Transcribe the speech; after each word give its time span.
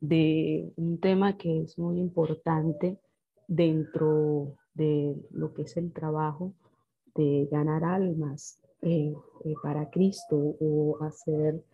de 0.00 0.72
un 0.76 0.98
tema 1.00 1.36
que 1.36 1.62
es 1.62 1.78
muy 1.78 1.98
importante 1.98 2.98
dentro 3.46 4.54
de 4.74 5.16
lo 5.30 5.52
que 5.54 5.62
es 5.62 5.76
el 5.76 5.92
trabajo 5.92 6.54
de 7.14 7.48
ganar 7.50 7.84
almas 7.84 8.60
eh, 8.82 9.12
eh, 9.44 9.54
para 9.62 9.90
Cristo 9.90 10.36
o 10.60 10.98
hacer 11.02 11.64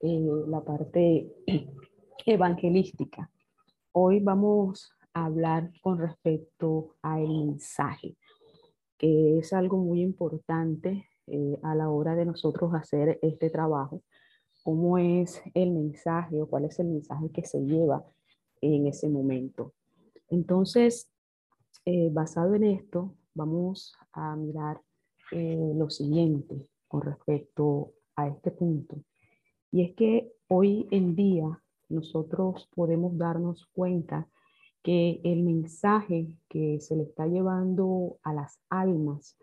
eh, 0.00 0.28
la 0.46 0.60
parte 0.62 1.32
evangelística. 2.26 3.30
Hoy 3.92 4.20
vamos 4.20 4.92
a 5.14 5.24
hablar 5.24 5.70
con 5.80 5.98
respecto 5.98 6.96
al 7.00 7.26
mensaje, 7.28 8.16
que 8.98 9.38
es 9.38 9.52
algo 9.52 9.78
muy 9.78 10.02
importante 10.02 11.06
a 11.62 11.76
la 11.76 11.88
hora 11.90 12.16
de 12.16 12.24
nosotros 12.24 12.74
hacer 12.74 13.20
este 13.22 13.50
trabajo 13.50 14.02
cómo 14.70 14.98
es 14.98 15.42
el 15.54 15.72
mensaje 15.72 16.40
o 16.40 16.46
cuál 16.46 16.66
es 16.66 16.78
el 16.78 16.86
mensaje 16.86 17.28
que 17.32 17.44
se 17.44 17.58
lleva 17.58 18.04
en 18.60 18.86
ese 18.86 19.08
momento. 19.08 19.74
Entonces, 20.28 21.10
eh, 21.84 22.08
basado 22.12 22.54
en 22.54 22.62
esto, 22.62 23.16
vamos 23.34 23.92
a 24.12 24.36
mirar 24.36 24.80
eh, 25.32 25.72
lo 25.74 25.90
siguiente 25.90 26.68
con 26.86 27.02
respecto 27.02 27.94
a 28.14 28.28
este 28.28 28.52
punto. 28.52 29.02
Y 29.72 29.82
es 29.82 29.96
que 29.96 30.30
hoy 30.46 30.86
en 30.92 31.16
día 31.16 31.60
nosotros 31.88 32.68
podemos 32.72 33.18
darnos 33.18 33.66
cuenta 33.72 34.28
que 34.84 35.20
el 35.24 35.42
mensaje 35.42 36.28
que 36.48 36.78
se 36.80 36.94
le 36.94 37.02
está 37.02 37.26
llevando 37.26 38.18
a 38.22 38.32
las 38.32 38.60
almas 38.68 39.36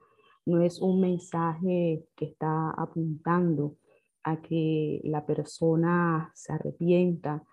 no 0.46 0.62
es 0.62 0.80
un 0.80 1.02
mensaje 1.02 2.06
que 2.16 2.26
está 2.28 2.70
apuntando 2.70 3.76
a 4.28 4.42
que 4.42 5.00
la 5.06 5.26
persona 5.26 6.30
se 6.36 6.52
arrepienta, 6.52 7.46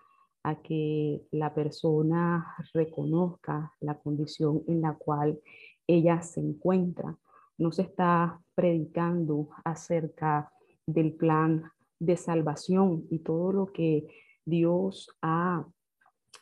a 0.43 0.61
que 0.61 1.25
la 1.31 1.53
persona 1.53 2.53
reconozca 2.73 3.71
la 3.79 3.97
condición 3.97 4.61
en 4.67 4.81
la 4.81 4.93
cual 4.93 5.39
ella 5.87 6.21
se 6.21 6.41
encuentra. 6.41 7.17
No 7.57 7.71
se 7.71 7.83
está 7.83 8.41
predicando 8.55 9.47
acerca 9.63 10.51
del 10.85 11.13
plan 11.13 11.63
de 11.97 12.17
salvación 12.17 13.05
y 13.09 13.19
todo 13.19 13.53
lo 13.53 13.67
que 13.67 14.07
Dios 14.43 15.09
ha 15.21 15.65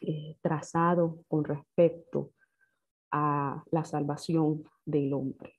eh, 0.02 0.36
trazado 0.42 1.20
con 1.28 1.44
respecto 1.44 2.32
a 3.12 3.64
la 3.70 3.86
salvación 3.86 4.64
del 4.84 5.14
hombre. 5.14 5.54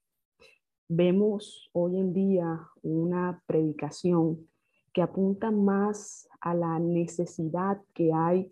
Vemos 0.89 1.71
hoy 1.73 1.97
en 1.97 2.13
día 2.13 2.69
una 2.83 3.41
predicación 3.47 4.49
que 4.95 5.03
apuntan 5.03 5.63
más 5.65 6.29
a 6.41 6.55
la 6.55 6.79
necesidad 6.79 7.83
que 7.93 8.13
hay 8.15 8.51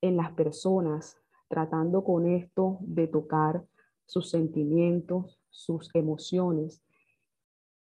en 0.00 0.16
las 0.16 0.32
personas, 0.32 1.16
tratando 1.48 2.02
con 2.02 2.26
esto 2.26 2.78
de 2.80 3.06
tocar 3.06 3.64
sus 4.06 4.30
sentimientos, 4.30 5.38
sus 5.50 5.94
emociones, 5.94 6.82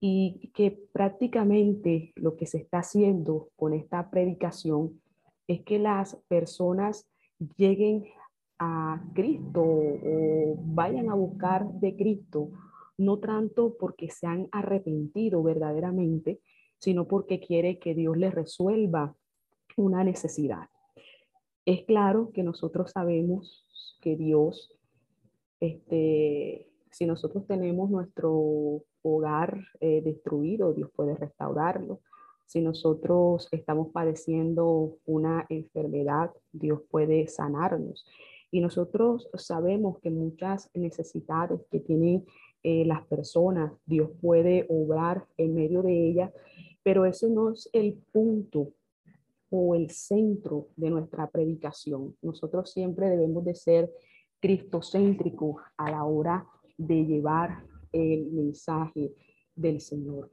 y 0.00 0.52
que 0.54 0.70
prácticamente 0.92 2.12
lo 2.14 2.36
que 2.36 2.46
se 2.46 2.58
está 2.58 2.78
haciendo 2.78 3.48
con 3.56 3.74
esta 3.74 4.10
predicación 4.10 5.00
es 5.48 5.62
que 5.62 5.80
las 5.80 6.14
personas 6.28 7.08
lleguen 7.56 8.04
a 8.60 9.02
Cristo 9.12 9.62
o 9.62 10.56
vayan 10.66 11.10
a 11.10 11.14
buscar 11.14 11.68
de 11.72 11.96
Cristo, 11.96 12.50
no 12.96 13.18
tanto 13.18 13.76
porque 13.78 14.08
se 14.08 14.26
han 14.26 14.48
arrepentido 14.52 15.42
verdaderamente, 15.42 16.40
sino 16.78 17.06
porque 17.06 17.40
quiere 17.40 17.78
que 17.78 17.94
Dios 17.94 18.16
le 18.16 18.30
resuelva 18.30 19.14
una 19.76 20.04
necesidad. 20.04 20.68
Es 21.64 21.84
claro 21.84 22.30
que 22.32 22.42
nosotros 22.42 22.92
sabemos 22.92 23.66
que 24.00 24.16
Dios, 24.16 24.74
este, 25.60 26.68
si 26.90 27.06
nosotros 27.06 27.46
tenemos 27.46 27.90
nuestro 27.90 28.82
hogar 29.02 29.60
eh, 29.80 30.02
destruido, 30.02 30.72
Dios 30.72 30.90
puede 30.94 31.14
restaurarlo. 31.14 32.00
Si 32.46 32.62
nosotros 32.62 33.48
estamos 33.52 33.88
padeciendo 33.92 34.96
una 35.04 35.44
enfermedad, 35.50 36.30
Dios 36.52 36.80
puede 36.90 37.28
sanarnos. 37.28 38.06
Y 38.50 38.62
nosotros 38.62 39.28
sabemos 39.34 39.98
que 40.00 40.10
muchas 40.10 40.70
necesidades 40.72 41.60
que 41.70 41.80
tienen 41.80 42.24
eh, 42.62 42.86
las 42.86 43.06
personas, 43.06 43.72
Dios 43.84 44.10
puede 44.22 44.64
obrar 44.70 45.26
en 45.36 45.54
medio 45.54 45.82
de 45.82 46.08
ellas 46.08 46.32
pero 46.88 47.04
eso 47.04 47.28
no 47.28 47.50
es 47.50 47.68
el 47.74 48.02
punto 48.12 48.72
o 49.50 49.74
el 49.74 49.90
centro 49.90 50.68
de 50.74 50.88
nuestra 50.88 51.28
predicación. 51.28 52.16
Nosotros 52.22 52.70
siempre 52.70 53.10
debemos 53.10 53.44
de 53.44 53.54
ser 53.54 53.92
cristocéntricos 54.40 55.56
a 55.76 55.90
la 55.90 56.04
hora 56.04 56.46
de 56.78 57.04
llevar 57.04 57.62
el 57.92 58.30
mensaje 58.30 59.12
del 59.54 59.82
Señor. 59.82 60.30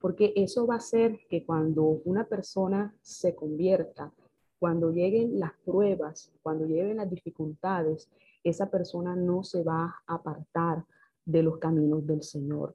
Porque 0.00 0.32
eso 0.34 0.66
va 0.66 0.76
a 0.76 0.80
ser 0.80 1.20
que 1.28 1.44
cuando 1.44 2.00
una 2.06 2.24
persona 2.24 2.96
se 3.02 3.34
convierta, 3.34 4.10
cuando 4.58 4.90
lleguen 4.90 5.38
las 5.38 5.52
pruebas, 5.62 6.32
cuando 6.42 6.64
lleguen 6.64 6.96
las 6.96 7.10
dificultades, 7.10 8.08
esa 8.42 8.70
persona 8.70 9.14
no 9.14 9.44
se 9.44 9.62
va 9.62 9.96
a 10.06 10.14
apartar 10.14 10.86
de 11.26 11.42
los 11.42 11.58
caminos 11.58 12.06
del 12.06 12.22
Señor. 12.22 12.74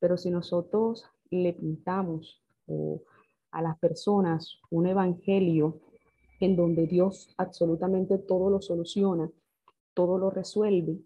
Pero 0.00 0.16
si 0.16 0.32
nosotros 0.32 1.04
le 1.30 1.52
pintamos 1.52 2.41
a 3.50 3.62
las 3.62 3.78
personas 3.78 4.58
un 4.70 4.86
evangelio 4.86 5.80
en 6.40 6.56
donde 6.56 6.86
Dios 6.86 7.34
absolutamente 7.36 8.18
todo 8.18 8.50
lo 8.50 8.60
soluciona, 8.60 9.30
todo 9.94 10.18
lo 10.18 10.30
resuelve, 10.30 10.98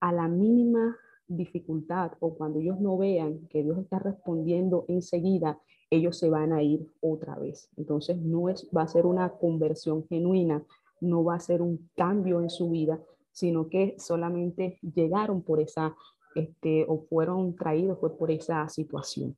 a 0.00 0.12
la 0.12 0.28
mínima 0.28 0.98
dificultad 1.26 2.12
o 2.20 2.34
cuando 2.34 2.60
ellos 2.60 2.78
no 2.78 2.98
vean 2.98 3.46
que 3.48 3.62
Dios 3.62 3.78
está 3.78 3.98
respondiendo 3.98 4.84
enseguida, 4.88 5.58
ellos 5.90 6.18
se 6.18 6.28
van 6.28 6.52
a 6.52 6.62
ir 6.62 6.86
otra 7.00 7.36
vez. 7.38 7.70
Entonces 7.76 8.18
no 8.18 8.48
es, 8.48 8.68
va 8.76 8.82
a 8.82 8.88
ser 8.88 9.06
una 9.06 9.30
conversión 9.30 10.06
genuina, 10.08 10.62
no 11.00 11.24
va 11.24 11.36
a 11.36 11.40
ser 11.40 11.62
un 11.62 11.88
cambio 11.96 12.42
en 12.42 12.50
su 12.50 12.70
vida, 12.70 13.00
sino 13.32 13.68
que 13.68 13.94
solamente 13.98 14.78
llegaron 14.82 15.42
por 15.42 15.60
esa, 15.60 15.96
este, 16.34 16.84
o 16.88 16.98
fueron 17.08 17.54
traídos 17.56 17.98
por 17.98 18.30
esa 18.30 18.68
situación. 18.68 19.36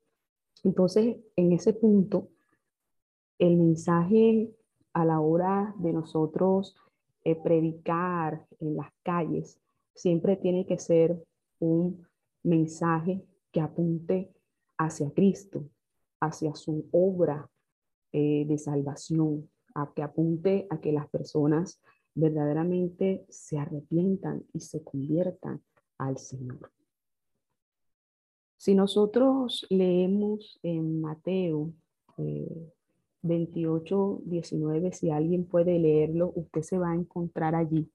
Entonces, 0.66 1.18
en 1.36 1.52
ese 1.52 1.74
punto, 1.74 2.28
el 3.38 3.56
mensaje 3.56 4.52
a 4.94 5.04
la 5.04 5.20
hora 5.20 5.72
de 5.78 5.92
nosotros 5.92 6.74
eh, 7.22 7.36
predicar 7.36 8.44
en 8.58 8.76
las 8.76 8.90
calles 9.04 9.60
siempre 9.94 10.34
tiene 10.34 10.66
que 10.66 10.76
ser 10.76 11.24
un 11.60 12.04
mensaje 12.42 13.24
que 13.52 13.60
apunte 13.60 14.34
hacia 14.76 15.08
Cristo, 15.12 15.62
hacia 16.20 16.52
su 16.56 16.88
obra 16.90 17.48
eh, 18.10 18.44
de 18.48 18.58
salvación, 18.58 19.48
a 19.72 19.92
que 19.94 20.02
apunte 20.02 20.66
a 20.68 20.80
que 20.80 20.90
las 20.90 21.08
personas 21.08 21.80
verdaderamente 22.12 23.24
se 23.28 23.56
arrepientan 23.56 24.44
y 24.52 24.58
se 24.58 24.82
conviertan 24.82 25.62
al 25.96 26.18
Señor. 26.18 26.75
Si 28.66 28.74
nosotros 28.74 29.64
leemos 29.70 30.58
en 30.64 31.00
Mateo 31.00 31.72
28, 33.22 34.18
eh, 34.18 34.28
19, 34.28 34.90
si 34.90 35.08
alguien 35.08 35.44
puede 35.44 35.78
leerlo, 35.78 36.32
usted 36.34 36.62
se 36.62 36.76
va 36.76 36.90
a 36.90 36.96
encontrar 36.96 37.54
allí 37.54 37.88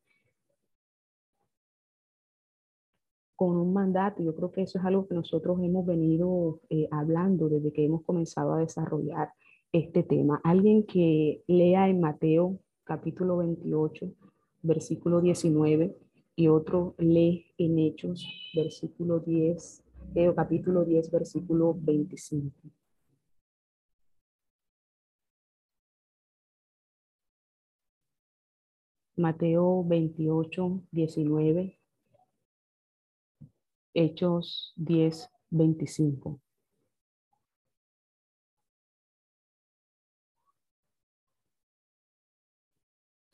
con 3.36 3.58
un 3.58 3.74
mandato. 3.74 4.24
Yo 4.24 4.34
creo 4.34 4.54
que 4.54 4.62
eso 4.62 4.80
es 4.80 4.86
algo 4.86 5.10
que 5.10 5.14
nosotros 5.14 5.60
hemos 5.62 5.86
venido 5.86 6.62
eh, 6.70 6.88
hablando 6.90 7.50
desde 7.50 7.74
que 7.74 7.84
hemos 7.84 8.04
comenzado 8.04 8.54
a 8.54 8.60
desarrollar 8.60 9.34
este 9.74 10.04
tema. 10.04 10.40
Alguien 10.42 10.86
que 10.86 11.44
lea 11.48 11.90
en 11.90 12.00
Mateo 12.00 12.60
capítulo 12.86 13.36
28, 13.40 14.10
versículo 14.62 15.20
19, 15.20 15.98
y 16.38 16.48
otro 16.48 16.96
lee 16.98 17.48
en 17.58 17.78
Hechos, 17.78 18.26
versículo 18.56 19.20
10 19.20 19.81
capítulo 20.36 20.84
10, 20.86 21.12
versículo 21.12 21.76
25. 21.80 22.52
Mateo 29.16 29.84
28, 29.86 30.82
19. 30.92 31.80
Hechos 33.94 34.74
10, 34.78 35.30
25. 35.50 36.42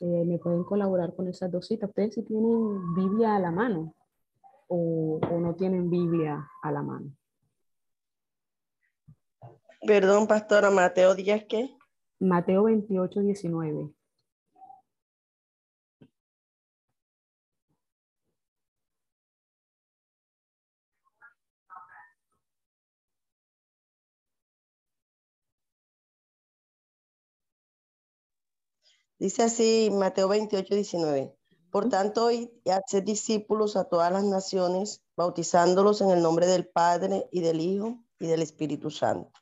Eh, 0.00 0.24
¿Me 0.24 0.38
pueden 0.38 0.64
colaborar 0.64 1.14
con 1.14 1.28
esas 1.28 1.50
dos 1.50 1.66
citas? 1.66 1.88
¿Ustedes 1.90 2.14
si 2.14 2.22
tienen 2.22 2.94
Biblia 2.94 3.34
a 3.36 3.40
la 3.40 3.50
mano 3.50 3.94
o, 4.68 5.18
o 5.20 5.40
no 5.40 5.54
tienen 5.54 5.90
Biblia 5.90 6.48
a 6.62 6.72
la 6.72 6.82
mano? 6.82 7.12
Perdón, 9.86 10.26
pastora, 10.26 10.70
Mateo 10.70 11.14
10, 11.14 11.46
¿qué? 11.46 11.76
Mateo 12.20 12.64
28, 12.64 13.20
19. 13.20 13.90
Dice 29.18 29.42
así 29.42 29.90
Mateo 29.92 30.28
28, 30.28 30.74
19. 30.74 31.37
Por 31.70 31.88
tanto, 31.88 32.30
y 32.30 32.50
hacer 32.70 33.04
discípulos 33.04 33.76
a 33.76 33.84
todas 33.84 34.12
las 34.12 34.24
naciones, 34.24 35.02
bautizándolos 35.16 36.00
en 36.00 36.10
el 36.10 36.22
nombre 36.22 36.46
del 36.46 36.66
Padre 36.66 37.28
y 37.30 37.40
del 37.40 37.60
Hijo 37.60 37.98
y 38.18 38.26
del 38.26 38.42
Espíritu 38.42 38.90
Santo. 38.90 39.38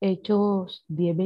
Hechos 0.00 0.84
10, 0.88 1.16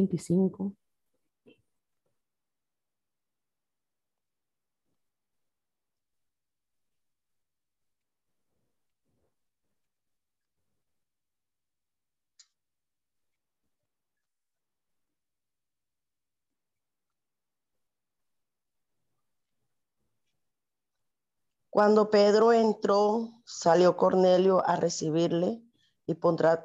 Cuando 21.71 22.11
Pedro 22.11 22.53
entró, 22.53 23.31
salió 23.45 23.97
Cornelio 23.97 24.67
a 24.67 24.75
recibirle 24.75 25.63
y, 26.05 26.19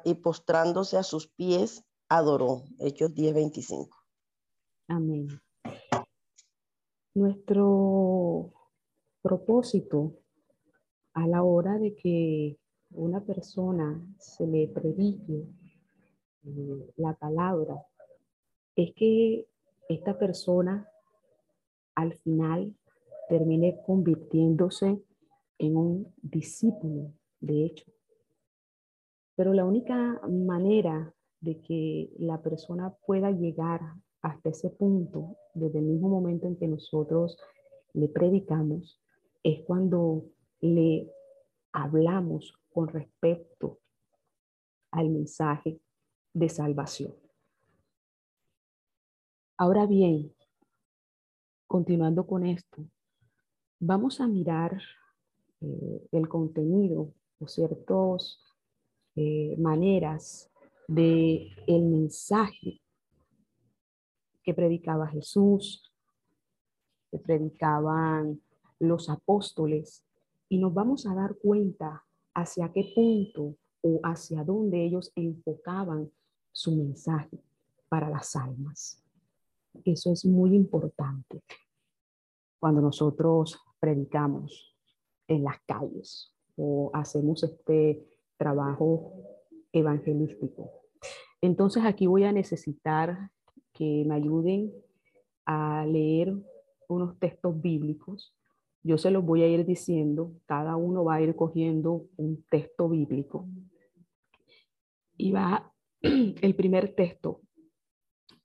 y 0.04 0.14
postrándose 0.14 0.96
a 0.96 1.04
sus 1.04 1.28
pies, 1.28 1.84
adoró. 2.08 2.64
Hechos 2.80 3.14
10, 3.14 3.34
25. 3.34 3.96
Amén. 4.88 5.28
Nuestro 7.14 8.52
propósito 9.22 10.12
a 11.14 11.26
la 11.28 11.44
hora 11.44 11.78
de 11.78 11.94
que 11.94 12.58
una 12.90 13.24
persona 13.24 14.04
se 14.18 14.46
le 14.46 14.68
predique 14.68 15.46
eh, 16.44 16.92
la 16.96 17.14
palabra 17.14 17.86
es 18.74 18.92
que 18.94 19.48
esta 19.88 20.18
persona 20.18 20.88
al 21.94 22.14
final 22.14 22.76
termine 23.28 23.80
convirtiéndose 23.84 25.02
en 25.58 25.76
un 25.76 26.14
discípulo, 26.22 27.12
de 27.40 27.64
hecho. 27.66 27.90
Pero 29.34 29.52
la 29.52 29.64
única 29.64 30.20
manera 30.28 31.14
de 31.40 31.60
que 31.60 32.10
la 32.18 32.40
persona 32.42 32.94
pueda 33.06 33.30
llegar 33.30 33.80
hasta 34.22 34.50
ese 34.50 34.70
punto, 34.70 35.36
desde 35.54 35.78
el 35.78 35.84
mismo 35.84 36.08
momento 36.08 36.46
en 36.46 36.56
que 36.56 36.66
nosotros 36.66 37.38
le 37.92 38.08
predicamos, 38.08 39.00
es 39.42 39.62
cuando 39.64 40.24
le 40.60 41.10
hablamos 41.72 42.54
con 42.72 42.88
respecto 42.88 43.78
al 44.90 45.10
mensaje 45.10 45.80
de 46.32 46.48
salvación. 46.48 47.14
Ahora 49.58 49.86
bien, 49.86 50.34
continuando 51.66 52.26
con 52.26 52.44
esto, 52.44 52.84
vamos 53.78 54.20
a 54.20 54.26
mirar 54.26 54.80
eh, 55.60 56.08
el 56.12 56.28
contenido 56.28 57.12
o 57.38 57.46
ciertas 57.46 58.40
eh, 59.14 59.56
maneras 59.58 60.50
de 60.88 61.48
el 61.66 61.82
mensaje 61.84 62.80
que 64.42 64.54
predicaba 64.54 65.08
Jesús, 65.08 65.82
que 67.10 67.18
predicaban 67.18 68.40
los 68.78 69.10
apóstoles, 69.10 70.04
y 70.48 70.58
nos 70.58 70.72
vamos 70.72 71.06
a 71.06 71.14
dar 71.14 71.36
cuenta 71.36 72.04
hacia 72.34 72.72
qué 72.72 72.92
punto 72.94 73.56
o 73.80 74.00
hacia 74.04 74.44
dónde 74.44 74.84
ellos 74.84 75.12
enfocaban 75.16 76.10
su 76.52 76.76
mensaje 76.76 77.42
para 77.88 78.08
las 78.08 78.36
almas. 78.36 79.02
Eso 79.84 80.12
es 80.12 80.24
muy 80.24 80.54
importante 80.54 81.42
cuando 82.58 82.80
nosotros 82.80 83.58
predicamos 83.80 84.76
en 85.28 85.44
las 85.44 85.60
calles 85.66 86.34
o 86.56 86.90
hacemos 86.94 87.42
este 87.42 88.06
trabajo 88.36 89.12
evangelístico. 89.72 90.70
Entonces 91.40 91.84
aquí 91.84 92.06
voy 92.06 92.24
a 92.24 92.32
necesitar 92.32 93.30
que 93.72 94.04
me 94.06 94.14
ayuden 94.14 94.72
a 95.44 95.84
leer 95.86 96.34
unos 96.88 97.18
textos 97.18 97.60
bíblicos. 97.60 98.34
Yo 98.82 98.98
se 98.98 99.10
los 99.10 99.24
voy 99.24 99.42
a 99.42 99.48
ir 99.48 99.66
diciendo, 99.66 100.32
cada 100.46 100.76
uno 100.76 101.04
va 101.04 101.16
a 101.16 101.22
ir 101.22 101.34
cogiendo 101.36 102.06
un 102.16 102.42
texto 102.44 102.88
bíblico. 102.88 103.48
Y 105.16 105.32
va 105.32 105.72
el 106.00 106.54
primer 106.54 106.94
texto, 106.94 107.40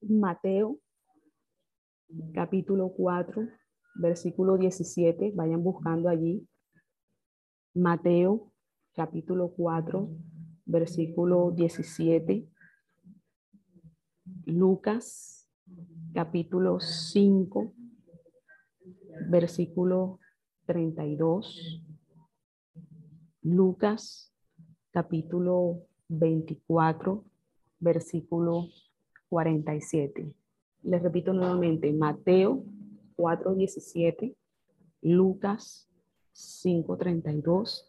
Mateo 0.02 0.80
capítulo 2.34 2.90
4, 2.90 3.48
versículo 3.96 4.58
17, 4.58 5.32
vayan 5.36 5.64
buscando 5.64 6.10
allí. 6.10 6.48
Mateo 7.74 8.52
capítulo 8.94 9.50
4, 9.50 10.10
versículo 10.66 11.52
17. 11.52 12.48
Lucas 14.46 15.50
capítulo 16.14 16.80
5, 16.80 17.74
versículo 19.30 20.20
32. 20.66 21.84
Lucas 23.44 24.34
capítulo 24.92 25.88
24, 26.10 27.24
versículo 27.80 28.68
47. 29.30 30.34
Les 30.84 31.02
repito 31.02 31.32
nuevamente, 31.32 31.92
Mateo 31.94 32.66
4:17, 33.22 34.36
Lucas 35.04 35.88
5:32 36.34 37.86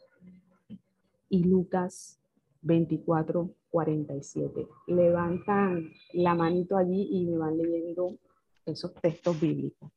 y 1.31 1.45
Lucas 1.45 2.21
24:47. 2.61 4.69
Levantan 4.89 5.91
la 6.13 6.35
manito 6.35 6.77
allí 6.77 7.09
y 7.11 7.25
me 7.25 7.39
van 7.39 7.57
leyendo 7.57 8.19
esos 8.67 8.93
textos 9.01 9.41
bíblicos. 9.41 9.91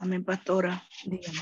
Amén, 0.00 0.24
pastora. 0.24 0.82
Díganme, 1.04 1.40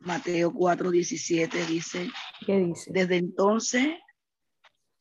Mateo 0.00 0.52
4, 0.52 0.90
17 0.90 1.64
dice, 1.66 2.10
¿qué 2.44 2.58
dice? 2.58 2.90
desde 2.92 3.16
entonces 3.16 3.86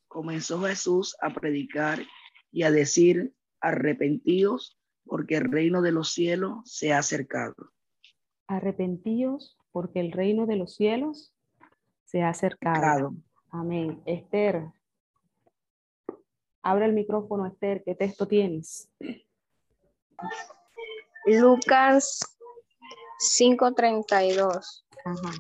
comenzó 0.08 0.62
Jesús 0.62 1.18
a 1.22 1.34
predicar 1.34 2.06
y 2.52 2.64
a 2.64 2.72
decir, 2.72 3.34
arrepentidos 3.62 4.79
porque 5.10 5.38
el 5.38 5.52
reino 5.52 5.82
de 5.82 5.92
los 5.92 6.14
cielos 6.14 6.60
se 6.66 6.94
ha 6.94 7.00
acercado. 7.00 7.56
Arrepentíos 8.48 9.58
porque 9.72 10.00
el 10.00 10.12
reino 10.12 10.46
de 10.46 10.56
los 10.56 10.76
cielos 10.76 11.34
se 12.06 12.22
ha 12.22 12.30
acercado. 12.30 13.14
Amén. 13.50 14.02
Esther, 14.06 14.72
abre 16.62 16.86
el 16.86 16.94
micrófono, 16.94 17.48
Esther. 17.48 17.84
¿Qué 17.84 17.96
texto 17.96 18.28
tienes? 18.28 18.90
Lucas 21.26 22.20
5:32 23.20 24.86
Ajá. 25.06 25.32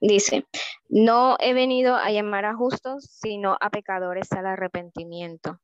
dice, 0.00 0.46
no 0.88 1.36
he 1.38 1.52
venido 1.52 1.94
a 1.94 2.10
llamar 2.10 2.44
a 2.44 2.54
justos, 2.54 3.04
sino 3.04 3.56
a 3.60 3.70
pecadores 3.70 4.32
al 4.32 4.46
arrepentimiento. 4.46 5.60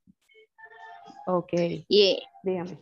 Ok, 1.30 1.52
Y, 1.88 2.22
dígame. 2.42 2.78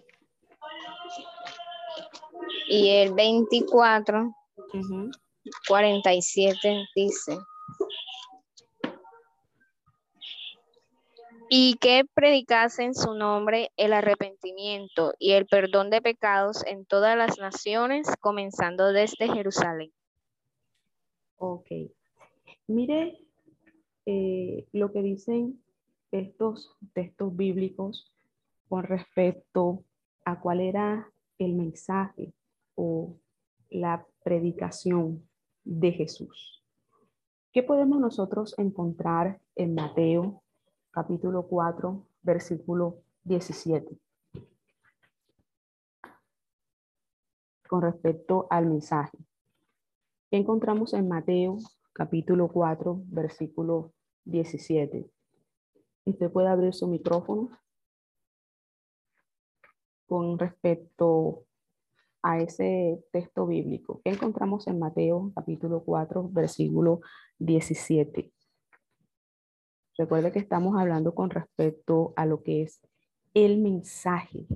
y 2.68 2.88
el 2.90 3.12
24, 3.12 4.32
Ujú. 4.72 5.10
47 5.66 6.84
dice, 6.94 7.36
y 11.48 11.74
que 11.80 12.04
predicase 12.14 12.84
en 12.84 12.94
su 12.94 13.14
nombre 13.14 13.72
el 13.76 13.92
arrepentimiento 13.92 15.14
y 15.18 15.32
el 15.32 15.46
perdón 15.46 15.90
de 15.90 16.00
pecados 16.00 16.64
en 16.66 16.86
todas 16.86 17.16
las 17.16 17.38
naciones, 17.38 18.06
comenzando 18.20 18.92
desde 18.92 19.26
Jerusalén. 19.28 19.92
Ok. 21.38 21.66
Mire 22.68 23.18
eh, 24.06 24.66
lo 24.70 24.92
que 24.92 25.02
dicen 25.02 25.60
estos 26.12 26.76
textos 26.92 27.36
bíblicos 27.36 28.12
con 28.68 28.84
respecto 28.84 29.84
a 30.24 30.40
cuál 30.40 30.60
era 30.60 31.12
el 31.38 31.54
mensaje 31.54 32.32
o 32.74 33.16
la 33.70 34.06
predicación 34.24 35.28
de 35.64 35.92
Jesús. 35.92 36.64
¿Qué 37.52 37.62
podemos 37.62 38.00
nosotros 38.00 38.54
encontrar 38.58 39.40
en 39.54 39.74
Mateo 39.74 40.42
capítulo 40.90 41.46
4, 41.46 42.06
versículo 42.22 43.02
17? 43.24 43.98
Con 47.68 47.82
respecto 47.82 48.46
al 48.50 48.66
mensaje. 48.66 49.16
¿Qué 50.30 50.36
encontramos 50.36 50.92
en 50.92 51.08
Mateo 51.08 51.56
capítulo 51.92 52.48
4, 52.48 53.02
versículo 53.06 53.92
17? 54.24 55.08
Usted 56.04 56.30
puede 56.30 56.48
abrir 56.48 56.74
su 56.74 56.86
micrófono 56.86 57.50
con 60.06 60.38
respecto 60.38 61.44
a 62.22 62.40
ese 62.40 63.04
texto 63.12 63.46
bíblico. 63.46 64.00
¿Qué 64.04 64.10
encontramos 64.10 64.66
en 64.66 64.78
Mateo 64.78 65.32
capítulo 65.34 65.82
4, 65.84 66.28
versículo 66.32 67.00
17? 67.38 68.32
Recuerde 69.98 70.32
que 70.32 70.38
estamos 70.38 70.78
hablando 70.78 71.14
con 71.14 71.30
respecto 71.30 72.12
a 72.16 72.26
lo 72.26 72.42
que 72.42 72.62
es 72.62 72.80
el 73.34 73.58
mensaje 73.58 74.46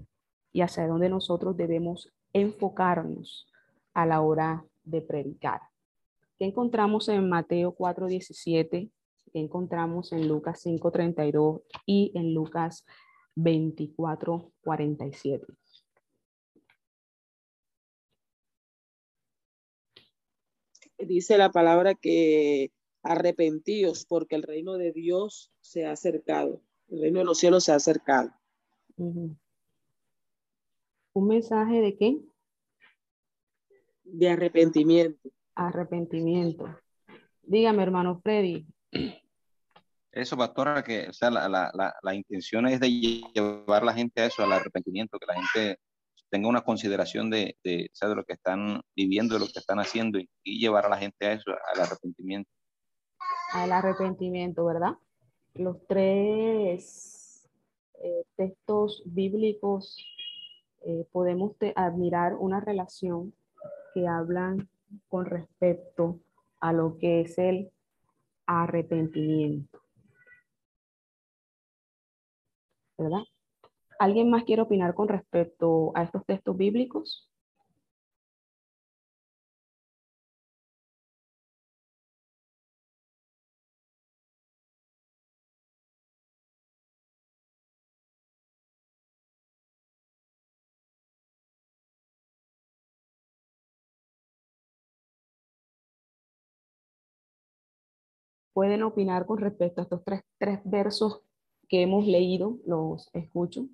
y 0.53 0.63
hacia 0.63 0.87
dónde 0.87 1.09
nosotros 1.09 1.57
debemos 1.57 2.13
enfocarnos 2.33 3.47
a 3.95 4.07
la 4.07 4.21
hora 4.21 4.65
de 4.85 5.01
predicar. 5.01 5.61
¿Qué 6.39 6.47
encontramos 6.47 7.09
en 7.09 7.29
Mateo 7.29 7.73
4, 7.73 8.07
17? 8.07 8.91
¿Qué 9.33 9.39
encontramos 9.39 10.13
en 10.13 10.29
Lucas 10.29 10.61
5, 10.63 10.91
32 10.91 11.61
y 11.87 12.13
en 12.15 12.35
Lucas 12.35 12.85
24, 13.35 14.53
47? 14.63 15.47
Dice 20.99 21.39
la 21.39 21.51
palabra 21.51 21.95
que 21.95 22.73
arrepentíos 23.03 24.05
porque 24.05 24.37
el 24.37 24.43
reino 24.43 24.75
de 24.75 24.93
Dios 24.93 25.51
se 25.61 25.87
ha 25.87 25.93
acercado, 25.93 26.61
el 26.89 27.01
reino 27.01 27.21
de 27.21 27.25
los 27.25 27.39
cielos 27.39 27.65
se 27.65 27.73
ha 27.73 27.77
acercado. 27.77 28.31
¿Un 28.97 29.39
mensaje 31.27 31.81
de 31.81 31.97
qué? 31.97 32.21
De 34.05 34.29
arrepentimiento. 34.29 35.31
Arrepentimiento. 35.55 36.67
Dígame, 37.43 37.83
hermano 37.83 38.21
Freddy. 38.21 38.67
Eso, 40.13 40.37
pastora, 40.37 40.83
que 40.83 41.13
sea, 41.13 41.31
la, 41.31 41.49
la, 41.49 41.95
la, 42.03 42.15
intención 42.15 42.67
es 42.67 42.81
de 42.81 42.91
llevar 42.91 43.83
a 43.83 43.87
la 43.87 43.95
gente 43.95 44.21
a 44.21 44.27
eso, 44.27 44.43
al 44.43 44.53
arrepentimiento, 44.53 45.19
que 45.19 45.27
la 45.27 45.35
gente 45.35 45.79
tenga 46.31 46.49
una 46.49 46.63
consideración 46.63 47.31
de, 47.31 47.57
de, 47.63 47.91
de 48.01 48.15
lo 48.15 48.25
que 48.25 48.33
están 48.33 48.81
viviendo, 48.97 49.35
de 49.35 49.41
lo 49.41 49.47
que 49.47 49.61
están 49.61 49.79
haciendo 49.79 50.19
y, 50.19 50.29
y, 50.43 50.61
llevar 50.61 50.87
a 50.87 50.89
la 50.89 50.99
gente 50.99 51.27
a 51.27 51.33
eso, 51.33 51.51
al 51.51 51.81
arrepentimiento. 51.81 52.51
Al 53.53 53.73
arrepentimiento, 53.73 54.65
¿verdad? 54.65 54.95
Los 55.55 55.77
tres 55.87 57.49
eh, 58.03 58.25
textos 58.37 59.03
bíblicos 59.05 59.97
eh, 60.83 61.07
podemos 61.13 61.53
admirar 61.77 62.35
una 62.35 62.61
relación 62.61 63.35
que 63.93 64.09
hablan 64.09 64.69
con 65.09 65.27
respecto 65.27 66.21
a 66.61 66.73
lo 66.73 66.97
que 66.99 67.21
es 67.21 67.39
el 67.39 67.71
arrepentimiento. 68.47 69.80
¿Alguien 73.99 74.31
más 74.31 74.45
quiere 74.45 74.63
opinar 74.63 74.95
con 74.95 75.09
respecto 75.09 75.93
a 75.95 76.03
estos 76.03 76.25
textos 76.27 76.57
bíblicos? 76.57 77.31
pueden 98.53 98.83
opinar 98.83 99.25
con 99.27 99.39
respecto 99.39 99.81
a 99.81 99.85
estos 99.85 100.05
tres, 100.05 100.23
tres 100.39 100.61
versos 100.65 101.23
que 101.71 101.83
hemos 101.83 102.05
leído, 102.05 102.59
los 102.67 103.09
escucho. 103.15 103.69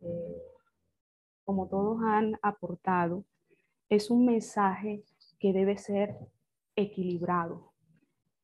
Eh, 0.00 0.42
como 1.44 1.68
todos 1.68 1.98
han 2.02 2.38
aportado, 2.42 3.24
es 3.88 4.10
un 4.10 4.26
mensaje 4.26 5.02
que 5.40 5.54
debe 5.54 5.78
ser 5.78 6.14
equilibrado. 6.76 7.72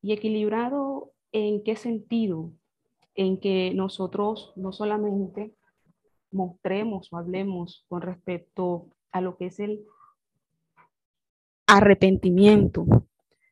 ¿Y 0.01 0.13
equilibrado 0.13 1.11
en 1.31 1.63
qué 1.63 1.75
sentido? 1.75 2.51
En 3.13 3.39
que 3.39 3.71
nosotros 3.75 4.51
no 4.55 4.73
solamente 4.73 5.55
mostremos 6.31 7.13
o 7.13 7.17
hablemos 7.17 7.85
con 7.87 8.01
respecto 8.01 8.87
a 9.11 9.21
lo 9.21 9.37
que 9.37 9.45
es 9.45 9.59
el 9.59 9.85
arrepentimiento, 11.67 12.85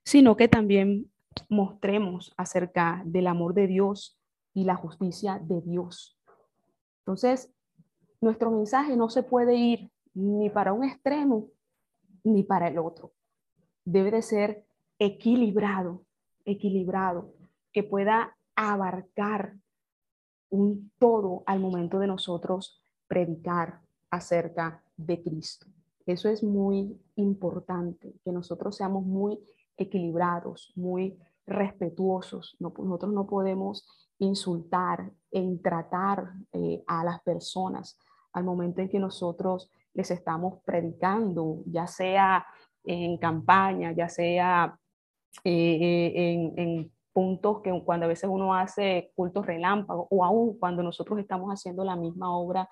sino 0.03 0.35
que 0.35 0.47
también 0.47 1.12
mostremos 1.49 2.33
acerca 2.37 3.01
del 3.05 3.27
amor 3.27 3.53
de 3.53 3.67
Dios 3.67 4.19
y 4.53 4.65
la 4.65 4.75
justicia 4.75 5.39
de 5.41 5.61
Dios. 5.61 6.17
Entonces, 6.99 7.53
nuestro 8.21 8.51
mensaje 8.51 8.95
no 8.95 9.09
se 9.09 9.23
puede 9.23 9.55
ir 9.55 9.91
ni 10.13 10.49
para 10.49 10.73
un 10.73 10.83
extremo 10.83 11.49
ni 12.23 12.43
para 12.43 12.67
el 12.67 12.77
otro. 12.77 13.11
Debe 13.83 14.11
de 14.11 14.21
ser 14.21 14.65
equilibrado, 14.99 16.05
equilibrado, 16.45 17.33
que 17.71 17.83
pueda 17.83 18.37
abarcar 18.55 19.55
un 20.49 20.91
todo 20.99 21.43
al 21.45 21.59
momento 21.59 21.99
de 21.99 22.07
nosotros 22.07 22.81
predicar 23.07 23.81
acerca 24.09 24.83
de 24.95 25.21
Cristo. 25.21 25.67
Eso 26.05 26.29
es 26.29 26.43
muy 26.43 26.97
importante, 27.15 28.13
que 28.23 28.31
nosotros 28.31 28.75
seamos 28.75 29.03
muy 29.03 29.39
equilibrados, 29.83 30.71
muy 30.75 31.17
respetuosos. 31.45 32.55
nosotros 32.59 33.13
no 33.13 33.27
podemos 33.27 33.85
insultar, 34.19 35.11
en 35.31 35.61
tratar 35.61 36.33
eh, 36.51 36.83
a 36.87 37.03
las 37.03 37.21
personas 37.21 37.97
al 38.33 38.43
momento 38.43 38.81
en 38.81 38.89
que 38.89 38.99
nosotros 38.99 39.69
les 39.93 40.09
estamos 40.11 40.61
predicando, 40.63 41.63
ya 41.65 41.87
sea 41.87 42.45
en 42.83 43.17
campaña, 43.17 43.91
ya 43.91 44.09
sea 44.09 44.77
eh, 45.43 46.11
en, 46.15 46.53
en, 46.57 46.91
puntos 47.13 47.61
que 47.61 47.71
cuando 47.85 48.05
a 48.05 48.09
veces 48.09 48.27
uno 48.27 48.55
hace 48.55 49.11
cultos 49.13 49.45
relámpagos 49.45 50.07
o 50.09 50.25
aún 50.25 50.57
cuando 50.57 50.81
nosotros 50.81 51.19
estamos 51.19 51.51
haciendo 51.51 51.83
la 51.83 51.95
misma 51.95 52.35
obra 52.35 52.67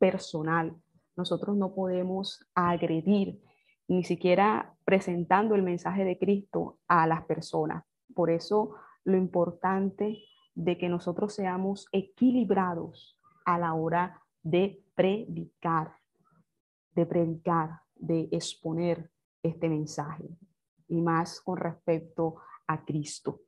personal. 0.00 0.74
Nosotros 1.16 1.56
no 1.56 1.72
podemos 1.72 2.44
agredir, 2.56 3.40
ni 3.88 4.04
siquiera 4.04 4.74
presentando 4.84 5.54
el 5.54 5.62
mensaje 5.62 6.04
de 6.04 6.18
Cristo 6.18 6.78
a 6.88 7.06
las 7.06 7.24
personas. 7.24 7.84
Por 8.14 8.30
eso 8.30 8.74
lo 9.04 9.16
importante 9.16 10.18
de 10.54 10.78
que 10.78 10.88
nosotros 10.88 11.34
seamos 11.34 11.88
equilibrados 11.92 13.18
a 13.44 13.58
la 13.58 13.74
hora 13.74 14.22
de 14.42 14.82
predicar, 14.94 15.94
de 16.94 17.06
predicar, 17.06 17.80
de 17.96 18.28
exponer 18.30 19.10
este 19.42 19.68
mensaje 19.68 20.24
y 20.88 21.00
más 21.00 21.40
con 21.40 21.56
respecto 21.58 22.36
a 22.66 22.84
Cristo. 22.84 23.40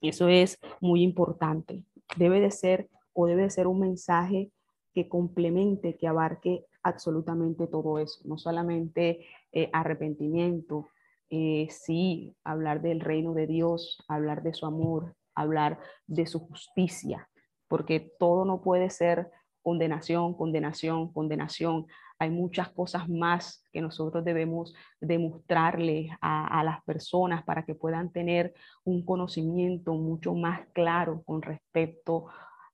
Eso 0.00 0.28
es 0.28 0.58
muy 0.80 1.02
importante. 1.02 1.84
Debe 2.16 2.40
de 2.40 2.50
ser 2.50 2.90
o 3.12 3.26
debe 3.26 3.42
de 3.42 3.50
ser 3.50 3.66
un 3.66 3.80
mensaje 3.80 4.52
que 4.92 5.08
complemente, 5.08 5.96
que 5.96 6.08
abarque 6.08 6.66
absolutamente 6.82 7.66
todo 7.66 7.98
eso, 7.98 8.20
no 8.24 8.38
solamente 8.38 9.26
eh, 9.52 9.70
arrepentimiento, 9.72 10.88
eh, 11.30 11.68
sí, 11.70 12.36
hablar 12.44 12.82
del 12.82 13.00
reino 13.00 13.32
de 13.32 13.46
Dios, 13.46 14.04
hablar 14.08 14.42
de 14.42 14.52
su 14.52 14.66
amor, 14.66 15.16
hablar 15.34 15.78
de 16.06 16.26
su 16.26 16.40
justicia, 16.40 17.28
porque 17.68 18.12
todo 18.18 18.44
no 18.44 18.60
puede 18.60 18.90
ser 18.90 19.30
condenación, 19.62 20.34
condenación, 20.34 21.12
condenación. 21.12 21.86
Hay 22.18 22.30
muchas 22.30 22.68
cosas 22.70 23.08
más 23.08 23.64
que 23.72 23.80
nosotros 23.80 24.24
debemos 24.24 24.74
demostrarle 25.00 26.10
a, 26.20 26.60
a, 26.60 26.64
las 26.64 26.82
personas 26.84 27.42
para 27.44 27.64
que 27.64 27.74
puedan 27.74 28.12
tener 28.12 28.52
un 28.84 29.04
conocimiento 29.04 29.94
mucho 29.94 30.34
más 30.34 30.66
claro 30.74 31.22
con 31.24 31.40
respecto 31.40 32.26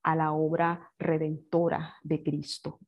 a 0.03 0.15
la 0.15 0.33
obra 0.33 0.91
redentora 0.97 1.95
de 2.03 2.23
Cristo. 2.23 2.79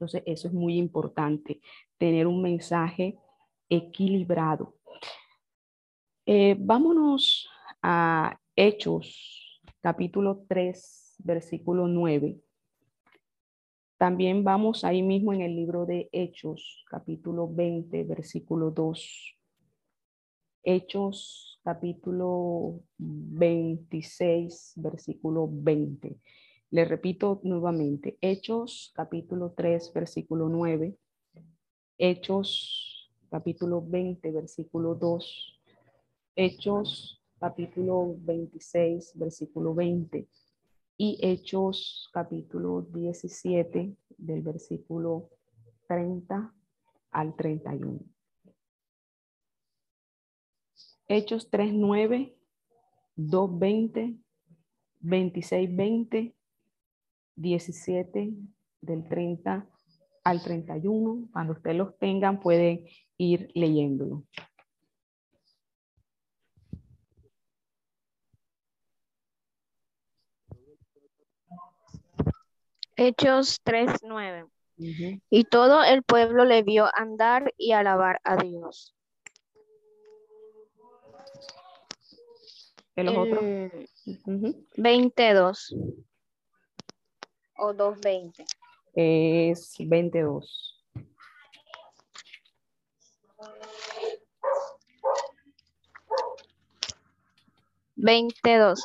Entonces, 0.00 0.22
eso 0.24 0.48
es 0.48 0.54
muy 0.54 0.78
importante, 0.78 1.60
tener 1.98 2.26
un 2.26 2.40
mensaje 2.40 3.18
equilibrado. 3.68 4.74
Eh, 6.24 6.56
vámonos 6.58 7.46
a 7.82 8.40
Hechos, 8.56 9.60
capítulo 9.82 10.46
3, 10.48 11.16
versículo 11.18 11.86
9. 11.86 12.40
También 13.98 14.42
vamos 14.42 14.84
ahí 14.84 15.02
mismo 15.02 15.34
en 15.34 15.42
el 15.42 15.54
libro 15.54 15.84
de 15.84 16.08
Hechos, 16.12 16.82
capítulo 16.88 17.52
20, 17.52 18.04
versículo 18.04 18.70
2. 18.70 19.36
Hechos, 20.62 21.60
capítulo 21.62 22.80
26, 22.96 24.72
versículo 24.76 25.46
20. 25.52 26.18
Le 26.72 26.84
repito 26.84 27.40
nuevamente, 27.42 28.16
Hechos, 28.20 28.92
capítulo 28.94 29.52
3, 29.52 29.92
versículo 29.92 30.48
9. 30.48 30.96
Hechos, 31.98 33.10
capítulo 33.28 33.82
20, 33.84 34.30
versículo 34.30 34.94
2. 34.94 35.60
Hechos, 36.36 37.20
capítulo 37.40 38.14
26, 38.20 39.12
versículo 39.16 39.74
20 39.74 40.28
y 41.02 41.18
Hechos 41.22 42.10
capítulo 42.12 42.82
17 42.82 43.96
del 44.18 44.42
versículo 44.42 45.30
30 45.88 46.54
al 47.10 47.34
31. 47.34 48.00
Hechos 51.08 51.48
3, 51.48 51.72
9, 51.72 52.36
2, 53.16 53.58
20, 53.58 54.20
26, 55.00 55.76
20, 55.76 56.36
17 57.40 58.32
del 58.82 59.08
30 59.08 59.66
al 60.24 60.42
31. 60.42 61.28
Cuando 61.32 61.54
ustedes 61.54 61.76
los 61.76 61.96
tengan 61.98 62.40
pueden 62.40 62.86
ir 63.16 63.50
leyéndolo. 63.54 64.24
Hechos 72.96 73.60
3:9. 73.64 74.46
Y 75.30 75.44
todo 75.44 75.82
el 75.82 76.02
pueblo 76.02 76.44
le 76.44 76.62
vio 76.62 76.88
andar 76.94 77.54
y 77.56 77.72
alabar 77.72 78.20
a 78.24 78.36
Dios. 78.36 78.94
22 84.76 85.74
o 87.60 87.72
220. 87.72 88.44
Es 88.94 89.76
22. 89.78 90.76
Veintidós. 97.96 98.84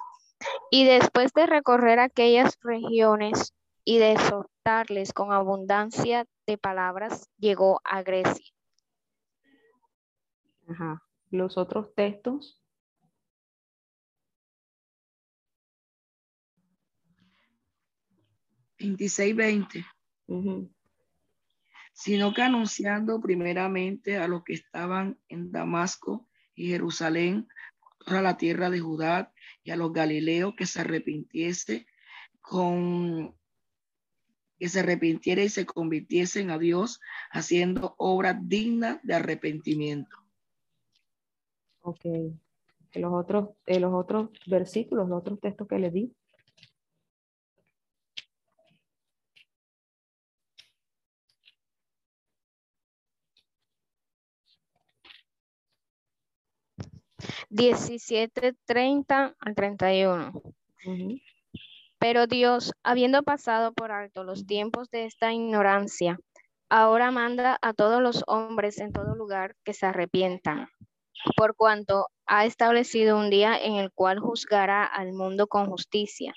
Y 0.69 0.85
después 0.85 1.33
de 1.33 1.45
recorrer 1.45 1.99
aquellas 1.99 2.59
regiones, 2.61 3.53
y 3.85 3.99
de 3.99 4.13
exhortarles 4.13 5.13
con 5.13 5.31
abundancia 5.31 6.25
de 6.47 6.57
palabras, 6.57 7.29
llegó 7.37 7.79
a 7.83 8.01
Grecia. 8.01 8.51
Ajá. 10.67 11.03
Los 11.29 11.57
otros 11.57 11.93
textos. 11.93 12.59
Veintiséis, 18.77 19.35
veinte. 19.35 19.85
Sino 21.93 22.33
que 22.33 22.41
anunciando 22.41 23.21
primeramente 23.21 24.17
a 24.17 24.27
los 24.27 24.43
que 24.43 24.53
estaban 24.53 25.17
en 25.29 25.51
Damasco 25.51 26.27
y 26.53 26.67
Jerusalén, 26.67 27.47
toda 28.05 28.21
la 28.21 28.37
tierra 28.37 28.69
de 28.69 28.79
Judá 28.79 29.33
y 29.63 29.71
a 29.71 29.75
los 29.75 29.93
galileos 29.93 30.55
que 30.55 30.65
se 30.65 30.81
arrepintiese 30.81 31.87
con 32.41 33.35
que 34.57 34.69
se 34.69 34.79
arrepintiera 34.79 35.43
y 35.43 35.49
se 35.49 35.65
convirtiesen 35.65 36.49
a 36.49 36.57
Dios 36.57 37.01
haciendo 37.29 37.95
obras 37.97 38.37
dignas 38.41 38.99
de 39.03 39.15
arrepentimiento. 39.15 40.15
Ok. 41.81 42.05
Los 42.93 43.13
otros, 43.13 43.49
los 43.65 43.93
otros 43.93 44.29
versículos, 44.47 45.09
los 45.09 45.19
otros 45.19 45.41
textos 45.41 45.67
que 45.67 45.79
le 45.79 45.91
di. 45.91 46.15
Diecisiete, 57.55 58.53
treinta 58.65 59.33
al 59.39 59.55
treinta 59.55 59.93
y 59.95 60.03
uno. 60.03 60.33
Pero 61.97 62.27
Dios, 62.27 62.73
habiendo 62.83 63.23
pasado 63.23 63.71
por 63.71 63.93
alto 63.93 64.25
los 64.25 64.45
tiempos 64.45 64.89
de 64.89 65.05
esta 65.05 65.31
ignorancia, 65.31 66.19
ahora 66.67 67.11
manda 67.11 67.57
a 67.61 67.71
todos 67.71 68.01
los 68.01 68.25
hombres 68.27 68.79
en 68.79 68.91
todo 68.91 69.15
lugar 69.15 69.55
que 69.63 69.73
se 69.73 69.85
arrepientan, 69.85 70.67
por 71.37 71.55
cuanto 71.55 72.09
ha 72.25 72.43
establecido 72.43 73.17
un 73.17 73.29
día 73.29 73.57
en 73.57 73.75
el 73.75 73.89
cual 73.93 74.19
juzgará 74.19 74.83
al 74.83 75.13
mundo 75.13 75.47
con 75.47 75.67
justicia, 75.67 76.33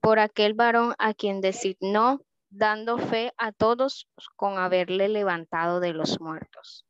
por 0.00 0.18
aquel 0.18 0.54
varón 0.54 0.94
a 0.98 1.14
quien 1.14 1.40
designó, 1.40 2.22
dando 2.50 2.98
fe 2.98 3.32
a 3.36 3.52
todos 3.52 4.08
con 4.34 4.58
haberle 4.58 5.08
levantado 5.08 5.78
de 5.78 5.92
los 5.92 6.20
muertos. 6.20 6.84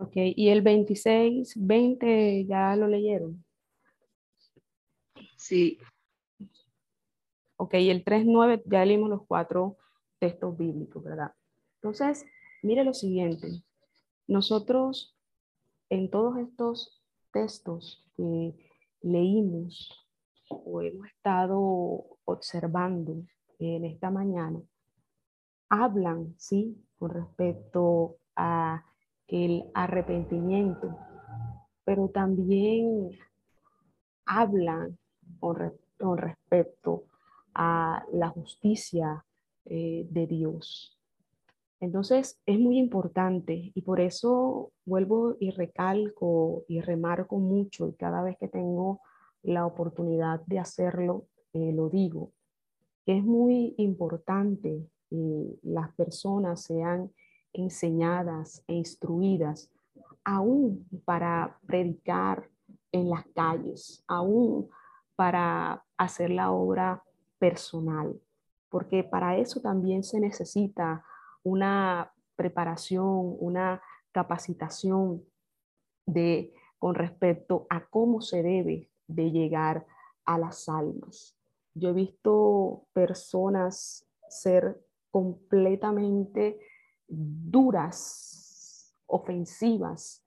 Ok, 0.00 0.12
y 0.14 0.48
el 0.48 0.62
26, 0.62 1.52
20, 1.56 2.46
ya 2.46 2.74
lo 2.74 2.88
leyeron. 2.88 3.44
Sí. 5.36 5.78
Ok, 7.56 7.74
el 7.74 8.02
3.9 8.02 8.62
ya 8.64 8.82
leímos 8.86 9.10
los 9.10 9.26
cuatro 9.26 9.76
textos 10.18 10.56
bíblicos, 10.56 11.04
¿verdad? 11.04 11.34
Entonces, 11.74 12.24
mire 12.62 12.82
lo 12.82 12.94
siguiente. 12.94 13.62
Nosotros 14.26 15.18
en 15.90 16.10
todos 16.10 16.38
estos 16.38 17.02
textos 17.30 18.02
que 18.16 18.54
leímos 19.02 20.08
o 20.48 20.80
hemos 20.80 21.08
estado 21.08 21.60
observando 22.24 23.22
en 23.58 23.84
esta 23.84 24.10
mañana, 24.10 24.62
hablan, 25.68 26.34
¿sí? 26.38 26.82
Con 26.98 27.10
respecto 27.10 28.16
a 28.34 28.82
el 29.30 29.64
arrepentimiento, 29.74 30.96
pero 31.84 32.08
también 32.08 33.10
hablan 34.26 34.98
con, 35.38 36.16
respecto 36.16 37.04
a 37.54 38.04
la 38.12 38.28
justicia 38.28 39.24
eh, 39.64 40.06
de 40.10 40.26
Dios. 40.26 40.96
Entonces 41.80 42.38
es 42.44 42.58
muy 42.58 42.78
importante 42.78 43.72
y 43.74 43.82
por 43.82 44.00
eso 44.00 44.72
vuelvo 44.84 45.36
y 45.40 45.50
recalco 45.50 46.64
y 46.68 46.80
remarco 46.80 47.38
mucho 47.38 47.88
y 47.88 47.94
cada 47.94 48.22
vez 48.22 48.36
que 48.38 48.48
tengo 48.48 49.00
la 49.42 49.64
oportunidad 49.64 50.40
de 50.46 50.58
hacerlo, 50.58 51.26
eh, 51.54 51.72
lo 51.72 51.88
digo, 51.88 52.32
que 53.06 53.16
es 53.16 53.24
muy 53.24 53.74
importante 53.78 54.86
que 55.08 55.58
las 55.62 55.94
personas 55.94 56.62
sean 56.62 57.10
enseñadas 57.52 58.62
e 58.66 58.74
instruidas 58.74 59.70
aún 60.24 60.86
para 61.04 61.58
predicar 61.66 62.48
en 62.92 63.10
las 63.10 63.24
calles, 63.34 64.04
aún 64.06 64.68
para 65.16 65.84
hacer 65.96 66.30
la 66.30 66.50
obra 66.50 67.02
personal, 67.38 68.20
porque 68.68 69.04
para 69.04 69.36
eso 69.36 69.60
también 69.60 70.02
se 70.02 70.20
necesita 70.20 71.04
una 71.42 72.12
preparación, 72.36 73.36
una 73.38 73.82
capacitación 74.12 75.24
de, 76.06 76.52
con 76.78 76.94
respecto 76.94 77.66
a 77.70 77.86
cómo 77.86 78.20
se 78.20 78.42
debe 78.42 78.90
de 79.06 79.30
llegar 79.30 79.86
a 80.24 80.38
las 80.38 80.68
almas. 80.68 81.36
Yo 81.74 81.90
he 81.90 81.92
visto 81.92 82.86
personas 82.92 84.06
ser 84.28 84.80
completamente 85.10 86.58
duras, 87.10 88.94
ofensivas, 89.06 90.24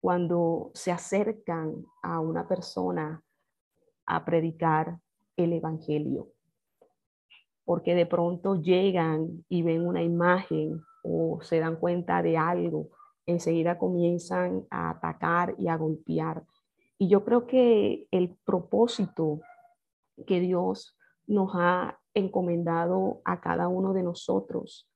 cuando 0.00 0.70
se 0.74 0.92
acercan 0.92 1.86
a 2.02 2.20
una 2.20 2.46
persona 2.46 3.22
a 4.04 4.24
predicar 4.24 4.98
el 5.36 5.54
Evangelio. 5.54 6.28
Porque 7.64 7.94
de 7.94 8.04
pronto 8.04 8.56
llegan 8.56 9.44
y 9.48 9.62
ven 9.62 9.86
una 9.86 10.02
imagen 10.02 10.82
o 11.02 11.40
se 11.40 11.58
dan 11.58 11.76
cuenta 11.76 12.22
de 12.22 12.36
algo, 12.36 12.90
enseguida 13.24 13.78
comienzan 13.78 14.66
a 14.68 14.90
atacar 14.90 15.54
y 15.58 15.68
a 15.68 15.76
golpear. 15.76 16.44
Y 16.98 17.08
yo 17.08 17.24
creo 17.24 17.46
que 17.46 18.06
el 18.10 18.36
propósito 18.44 19.40
que 20.26 20.40
Dios 20.40 20.98
nos 21.26 21.52
ha 21.54 21.98
encomendado 22.12 23.22
a 23.24 23.40
cada 23.40 23.68
uno 23.68 23.94
de 23.94 24.02
nosotros 24.02 24.86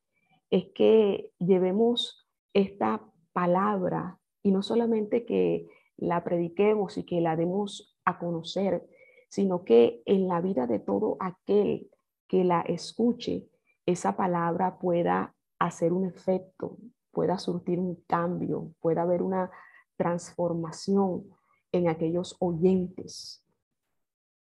es 0.50 0.66
que 0.74 1.32
llevemos 1.38 2.28
esta 2.54 3.04
palabra 3.32 4.18
y 4.42 4.50
no 4.50 4.62
solamente 4.62 5.24
que 5.24 5.66
la 5.96 6.24
prediquemos 6.24 6.96
y 6.96 7.04
que 7.04 7.20
la 7.20 7.36
demos 7.36 7.98
a 8.04 8.18
conocer, 8.18 8.88
sino 9.28 9.64
que 9.64 10.02
en 10.06 10.28
la 10.28 10.40
vida 10.40 10.66
de 10.66 10.78
todo 10.78 11.16
aquel 11.20 11.90
que 12.28 12.44
la 12.44 12.60
escuche, 12.62 13.48
esa 13.86 14.16
palabra 14.16 14.78
pueda 14.78 15.34
hacer 15.58 15.92
un 15.92 16.06
efecto, 16.06 16.78
pueda 17.10 17.38
surtir 17.38 17.78
un 17.78 17.96
cambio, 18.06 18.72
pueda 18.80 19.02
haber 19.02 19.22
una 19.22 19.50
transformación 19.96 21.24
en 21.72 21.88
aquellos 21.88 22.36
oyentes. 22.38 23.44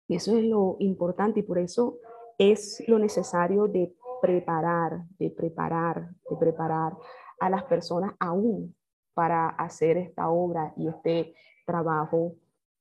Y 0.06 0.16
eso 0.16 0.36
es 0.36 0.44
lo 0.44 0.76
importante 0.80 1.40
y 1.40 1.42
por 1.42 1.58
eso 1.58 1.98
es 2.38 2.82
lo 2.86 2.98
necesario 2.98 3.66
de 3.66 3.94
preparar, 4.20 5.04
de 5.18 5.30
preparar, 5.30 6.10
de 6.30 6.36
preparar 6.36 6.92
a 7.40 7.50
las 7.50 7.64
personas 7.64 8.14
aún 8.18 8.74
para 9.14 9.48
hacer 9.48 9.96
esta 9.96 10.28
obra 10.30 10.72
y 10.76 10.88
este 10.88 11.34
trabajo 11.66 12.34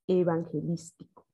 evangelístico. 0.07 1.25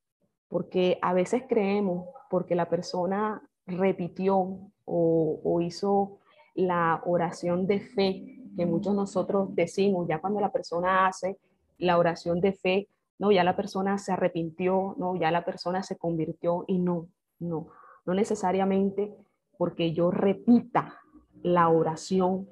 Porque 0.48 1.00
a 1.02 1.14
veces 1.14 1.44
creemos, 1.48 2.08
porque 2.30 2.56
la 2.56 2.70
persona 2.70 3.42
repitió 3.66 4.38
o, 4.86 5.42
o 5.44 5.62
hizo 5.62 6.20
la 6.56 7.02
oración 7.06 7.68
de 7.68 7.80
fe 7.80 8.44
que 8.56 8.66
muchos 8.66 8.94
nosotros 8.94 9.56
decimos, 9.56 10.08
ya 10.08 10.20
cuando 10.20 10.40
la 10.40 10.52
persona 10.52 11.08
hace 11.08 11.38
la 11.78 11.98
oración 11.98 12.40
de 12.40 12.54
fe, 12.54 12.88
no, 13.20 13.32
ya 13.32 13.44
la 13.44 13.56
persona 13.56 13.98
se 13.98 14.12
arrepintió, 14.12 14.96
no, 14.98 15.16
ya 15.16 15.32
la 15.32 15.46
persona 15.46 15.84
se 15.84 15.98
convirtió 15.98 16.66
y 16.68 16.80
no, 16.80 17.08
no, 17.40 17.70
no 18.06 18.14
necesariamente 18.14 19.16
porque 19.58 19.94
yo 19.94 20.12
repita 20.12 21.00
la 21.42 21.70
oración 21.70 22.48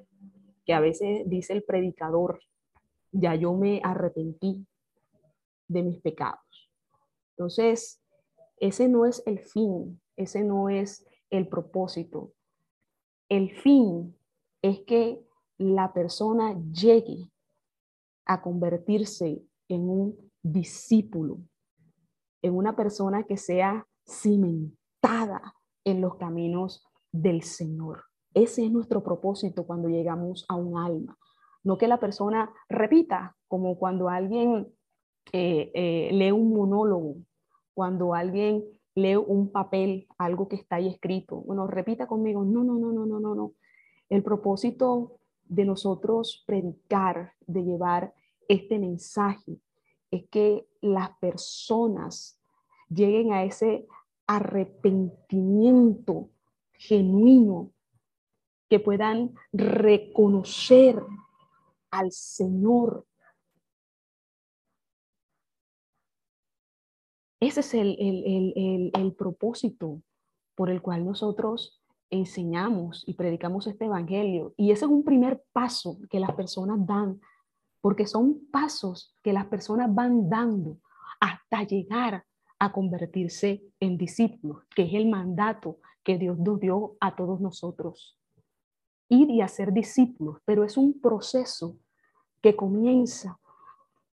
que 0.64 0.74
a 0.74 0.80
veces 0.80 1.22
dice 1.26 1.52
el 1.52 1.64
predicador, 1.64 2.40
ya 3.10 3.34
yo 3.34 3.54
me 3.54 3.80
arrepentí 3.82 4.66
de 5.68 5.82
mis 5.82 6.00
pecados. 6.00 6.70
Entonces, 7.36 8.00
ese 8.58 8.88
no 8.88 9.06
es 9.06 9.22
el 9.26 9.40
fin, 9.40 10.00
ese 10.16 10.44
no 10.44 10.68
es 10.68 11.06
el 11.30 11.48
propósito. 11.48 12.32
El 13.28 13.50
fin 13.50 14.16
es 14.62 14.80
que 14.80 15.20
la 15.58 15.92
persona 15.92 16.54
llegue 16.70 17.30
a 18.24 18.42
convertirse 18.42 19.42
en 19.68 19.88
un 19.88 20.30
discípulo, 20.42 21.38
en 22.42 22.56
una 22.56 22.76
persona 22.76 23.24
que 23.24 23.36
sea 23.36 23.86
cimentada 24.06 25.54
en 25.84 26.00
los 26.00 26.16
caminos 26.16 26.84
del 27.12 27.42
Señor. 27.42 28.04
Ese 28.34 28.64
es 28.64 28.72
nuestro 28.72 29.04
propósito 29.04 29.66
cuando 29.66 29.88
llegamos 29.88 30.46
a 30.48 30.56
un 30.56 30.78
alma. 30.78 31.18
No 31.62 31.78
que 31.78 31.86
la 31.86 32.00
persona 32.00 32.52
repita, 32.68 33.36
como 33.46 33.78
cuando 33.78 34.08
alguien 34.08 34.66
eh, 35.32 35.70
eh, 35.74 36.10
lee 36.12 36.32
un 36.32 36.52
monólogo, 36.52 37.16
cuando 37.74 38.14
alguien 38.14 38.64
lee 38.94 39.16
un 39.16 39.52
papel, 39.52 40.06
algo 40.18 40.48
que 40.48 40.56
está 40.56 40.76
ahí 40.76 40.88
escrito. 40.88 41.36
Bueno, 41.36 41.66
repita 41.66 42.06
conmigo, 42.06 42.44
no, 42.44 42.64
no, 42.64 42.78
no, 42.78 42.92
no, 42.92 43.06
no, 43.06 43.20
no, 43.20 43.34
no. 43.34 43.52
El 44.08 44.22
propósito 44.22 45.18
de 45.44 45.64
nosotros 45.64 46.42
predicar, 46.46 47.32
de 47.46 47.62
llevar 47.62 48.14
este 48.48 48.78
mensaje, 48.78 49.60
es 50.10 50.28
que 50.28 50.66
las 50.80 51.10
personas 51.18 52.38
lleguen 52.88 53.32
a 53.32 53.44
ese 53.44 53.86
arrepentimiento 54.26 56.30
genuino, 56.86 57.72
que 58.68 58.80
puedan 58.80 59.34
reconocer 59.52 61.02
al 61.90 62.10
Señor. 62.10 63.06
Ese 67.40 67.60
es 67.60 67.74
el, 67.74 68.92
el 68.94 69.14
propósito 69.14 70.00
por 70.54 70.70
el 70.70 70.80
cual 70.80 71.04
nosotros 71.04 71.82
enseñamos 72.10 73.04
y 73.06 73.14
predicamos 73.14 73.66
este 73.66 73.86
evangelio. 73.86 74.54
Y 74.56 74.70
ese 74.70 74.84
es 74.84 74.90
un 74.90 75.04
primer 75.04 75.42
paso 75.52 75.98
que 76.08 76.20
las 76.20 76.34
personas 76.34 76.86
dan, 76.86 77.20
porque 77.80 78.06
son 78.06 78.46
pasos 78.50 79.14
que 79.22 79.32
las 79.32 79.46
personas 79.46 79.92
van 79.94 80.28
dando 80.28 80.78
hasta 81.20 81.64
llegar 81.64 82.24
a 82.58 82.72
convertirse 82.72 83.62
en 83.80 83.98
discípulos, 83.98 84.64
que 84.74 84.82
es 84.84 84.94
el 84.94 85.08
mandato 85.08 85.78
que 86.02 86.18
Dios 86.18 86.38
nos 86.38 86.60
dio 86.60 86.96
a 87.00 87.14
todos 87.16 87.40
nosotros. 87.40 88.18
Ir 89.08 89.30
y 89.30 89.40
hacer 89.40 89.72
discípulos, 89.72 90.38
pero 90.44 90.64
es 90.64 90.76
un 90.76 91.00
proceso 91.00 91.78
que 92.40 92.56
comienza, 92.56 93.38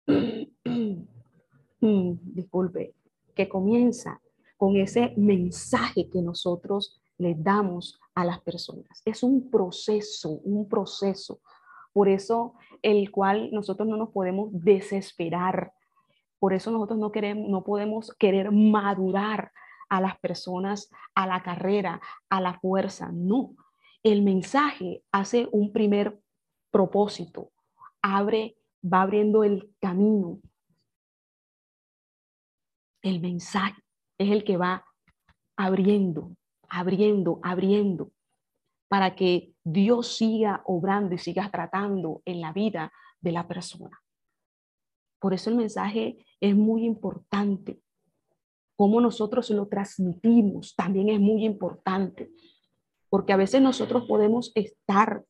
disculpe, 1.81 2.95
que 3.35 3.49
comienza 3.49 4.21
con 4.57 4.77
ese 4.77 5.13
mensaje 5.17 6.09
que 6.09 6.21
nosotros 6.21 7.01
le 7.17 7.35
damos 7.35 7.99
a 8.13 8.25
las 8.25 8.41
personas. 8.41 9.01
Es 9.05 9.23
un 9.23 9.49
proceso, 9.49 10.39
un 10.43 10.67
proceso. 10.67 11.39
Por 11.93 12.09
eso 12.09 12.55
el 12.81 13.11
cual 13.11 13.49
nosotros 13.51 13.87
no 13.87 13.97
nos 13.97 14.09
podemos 14.09 14.49
desesperar. 14.51 15.73
Por 16.39 16.53
eso 16.53 16.71
nosotros 16.71 16.99
no 16.99 17.11
queremos, 17.11 17.49
no 17.49 17.63
podemos 17.63 18.11
querer 18.13 18.51
madurar 18.51 19.51
a 19.89 20.01
las 20.01 20.17
personas 20.19 20.89
a 21.13 21.27
la 21.27 21.43
carrera, 21.43 22.01
a 22.29 22.41
la 22.41 22.59
fuerza. 22.59 23.11
No. 23.11 23.55
El 24.03 24.21
mensaje 24.21 25.03
hace 25.11 25.47
un 25.51 25.71
primer 25.71 26.19
propósito, 26.71 27.51
abre, 28.01 28.57
va 28.81 29.01
abriendo 29.01 29.43
el 29.43 29.73
camino. 29.79 30.39
El 33.01 33.19
mensaje 33.19 33.81
es 34.17 34.31
el 34.31 34.43
que 34.43 34.57
va 34.57 34.85
abriendo 35.57 36.35
abriendo, 36.69 37.39
abriendo, 37.43 38.11
para 38.87 39.15
que 39.15 39.53
Dios 39.63 40.17
siga 40.17 40.61
obrando 40.65 41.15
y 41.15 41.17
siga 41.17 41.49
tratando 41.49 42.21
en 42.25 42.41
la 42.41 42.53
vida 42.53 42.91
de 43.21 43.31
la 43.31 43.47
persona. 43.47 44.01
Por 45.19 45.33
eso 45.33 45.49
el 45.49 45.55
mensaje 45.55 46.25
es 46.39 46.55
muy 46.55 46.85
importante. 46.85 47.81
Cómo 48.75 48.99
nosotros 48.99 49.49
lo 49.51 49.67
transmitimos 49.67 50.75
también 50.75 51.09
es 51.09 51.19
muy 51.19 51.45
importante, 51.45 52.29
porque 53.09 53.33
a 53.33 53.37
veces 53.37 53.61
nosotros 53.61 54.05
podemos 54.07 54.51
estar 54.55 55.23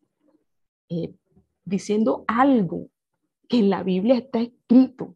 eh, 0.89 1.13
diciendo 1.63 2.25
algo 2.27 2.87
que 3.47 3.59
en 3.59 3.69
la 3.69 3.83
Biblia 3.83 4.15
está 4.15 4.39
escrito, 4.41 5.15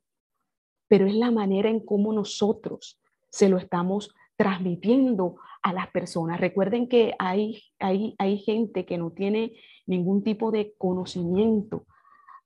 pero 0.87 1.07
es 1.07 1.15
la 1.15 1.31
manera 1.31 1.69
en 1.69 1.79
cómo 1.79 2.13
nosotros 2.13 2.99
se 3.29 3.49
lo 3.49 3.57
estamos 3.57 4.13
transmitiendo 4.35 5.37
a 5.61 5.73
las 5.73 5.87
personas. 5.89 6.39
Recuerden 6.39 6.87
que 6.87 7.13
hay, 7.19 7.63
hay, 7.79 8.15
hay 8.17 8.37
gente 8.39 8.85
que 8.85 8.97
no 8.97 9.11
tiene 9.11 9.53
ningún 9.85 10.23
tipo 10.23 10.51
de 10.51 10.73
conocimiento 10.77 11.85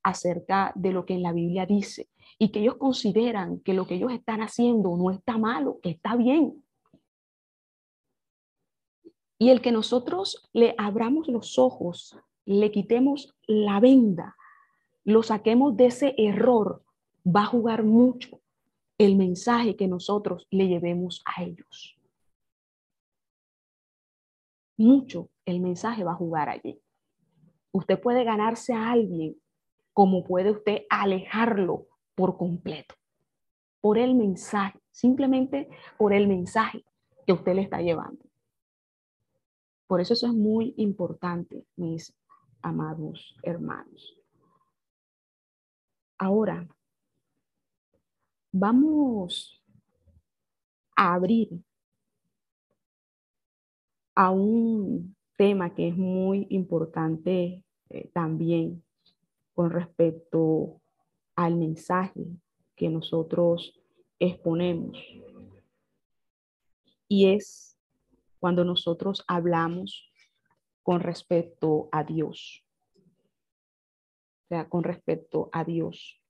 acerca 0.01 0.71
de 0.75 0.91
lo 0.91 1.05
que 1.05 1.13
en 1.13 1.23
la 1.23 1.33
Biblia 1.33 1.65
dice 1.65 2.07
y 2.43 2.49
que 2.49 2.59
ellos 2.59 2.75
consideran 2.75 3.61
que 3.61 3.73
lo 3.73 3.87
que 3.87 3.95
ellos 3.95 4.11
están 4.11 4.41
haciendo 4.41 4.97
no 4.97 5.11
está 5.11 5.37
malo, 5.37 5.79
que 5.81 5.91
está 5.91 6.17
bien. 6.17 6.61
Y 9.39 9.49
el 9.49 9.61
que 9.61 9.71
nosotros 9.71 10.49
le 10.51 10.75
abramos 10.77 11.29
los 11.29 11.57
ojos, 11.57 12.17
le 12.43 12.69
quitemos 12.69 13.33
la 13.47 13.79
venda, 13.79 14.35
lo 15.05 15.23
saquemos 15.23 15.77
de 15.77 15.85
ese 15.85 16.15
error, 16.17 16.83
va 17.25 17.43
a 17.43 17.45
jugar 17.45 17.85
mucho 17.85 18.41
el 18.97 19.15
mensaje 19.15 19.77
que 19.77 19.87
nosotros 19.87 20.45
le 20.51 20.67
llevemos 20.67 21.23
a 21.23 21.43
ellos 21.43 21.97
mucho 24.75 25.29
el 25.45 25.61
mensaje 25.61 26.03
va 26.03 26.11
a 26.11 26.15
jugar 26.15 26.49
allí. 26.49 26.81
Usted 27.71 28.01
puede 28.01 28.23
ganarse 28.23 28.73
a 28.73 28.91
alguien 28.91 29.37
como 29.93 30.23
puede 30.23 30.51
usted 30.51 30.81
alejarlo 30.89 31.87
por 32.15 32.37
completo, 32.37 32.95
por 33.81 33.97
el 33.97 34.15
mensaje, 34.15 34.79
simplemente 34.91 35.69
por 35.97 36.13
el 36.13 36.27
mensaje 36.27 36.85
que 37.25 37.33
usted 37.33 37.55
le 37.55 37.61
está 37.61 37.81
llevando. 37.81 38.23
Por 39.87 40.01
eso 40.01 40.13
eso 40.13 40.27
es 40.27 40.33
muy 40.33 40.73
importante, 40.77 41.65
mis 41.75 42.13
amados 42.61 43.35
hermanos. 43.43 44.17
Ahora, 46.17 46.67
vamos 48.51 49.61
a 50.95 51.13
abrir 51.13 51.49
a 54.15 54.29
un 54.29 55.15
tema 55.37 55.73
que 55.73 55.89
es 55.89 55.97
muy 55.97 56.47
importante 56.49 57.63
eh, 57.89 58.09
también 58.13 58.83
con 59.53 59.71
respecto 59.71 60.81
al 61.35 61.55
mensaje 61.55 62.25
que 62.75 62.89
nosotros 62.89 63.79
exponemos. 64.19 64.97
Y 67.07 67.29
es 67.29 67.77
cuando 68.39 68.65
nosotros 68.65 69.23
hablamos 69.27 70.11
con 70.81 70.99
respecto 70.99 71.89
a 71.91 72.03
Dios. 72.03 72.65
O 72.95 74.47
sea, 74.49 74.69
con 74.69 74.83
respecto 74.83 75.49
a 75.51 75.63
Dios. 75.63 76.21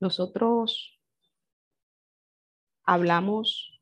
Nosotros 0.00 1.00
hablamos 2.84 3.80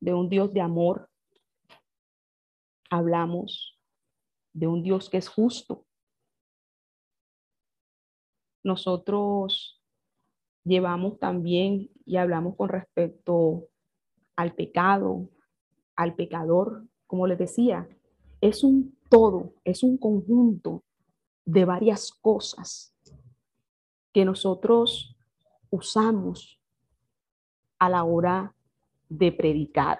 de 0.00 0.14
un 0.14 0.28
Dios 0.28 0.52
de 0.52 0.60
amor, 0.60 1.10
hablamos 2.88 3.78
de 4.52 4.66
un 4.66 4.82
Dios 4.82 5.10
que 5.10 5.18
es 5.18 5.28
justo. 5.28 5.87
Nosotros 8.68 9.82
llevamos 10.62 11.18
también 11.18 11.90
y 12.04 12.18
hablamos 12.18 12.54
con 12.54 12.68
respecto 12.68 13.64
al 14.36 14.54
pecado, 14.54 15.30
al 15.96 16.14
pecador, 16.14 16.84
como 17.06 17.26
les 17.26 17.38
decía, 17.38 17.88
es 18.42 18.62
un 18.62 18.94
todo, 19.08 19.54
es 19.64 19.82
un 19.82 19.96
conjunto 19.96 20.84
de 21.46 21.64
varias 21.64 22.12
cosas 22.12 22.94
que 24.12 24.26
nosotros 24.26 25.16
usamos 25.70 26.60
a 27.78 27.88
la 27.88 28.04
hora 28.04 28.54
de 29.08 29.32
predicar 29.32 29.98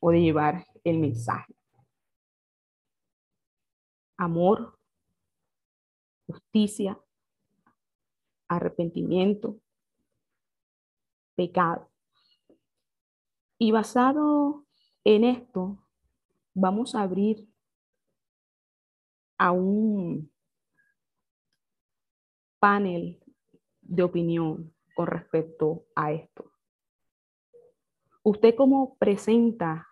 o 0.00 0.12
de 0.12 0.22
llevar 0.22 0.64
el 0.82 0.98
mensaje. 0.98 1.54
Amor, 4.16 4.78
justicia, 6.26 6.98
arrepentimiento, 8.48 9.60
pecado. 11.34 11.88
Y 13.58 13.70
basado 13.70 14.64
en 15.04 15.24
esto, 15.24 15.78
vamos 16.54 16.94
a 16.94 17.02
abrir 17.02 17.48
a 19.36 19.52
un 19.52 20.30
panel 22.58 23.22
de 23.82 24.02
opinión 24.02 24.74
con 24.94 25.06
respecto 25.06 25.86
a 25.94 26.12
esto. 26.12 26.50
¿Usted 28.22 28.54
cómo 28.56 28.96
presenta 28.98 29.88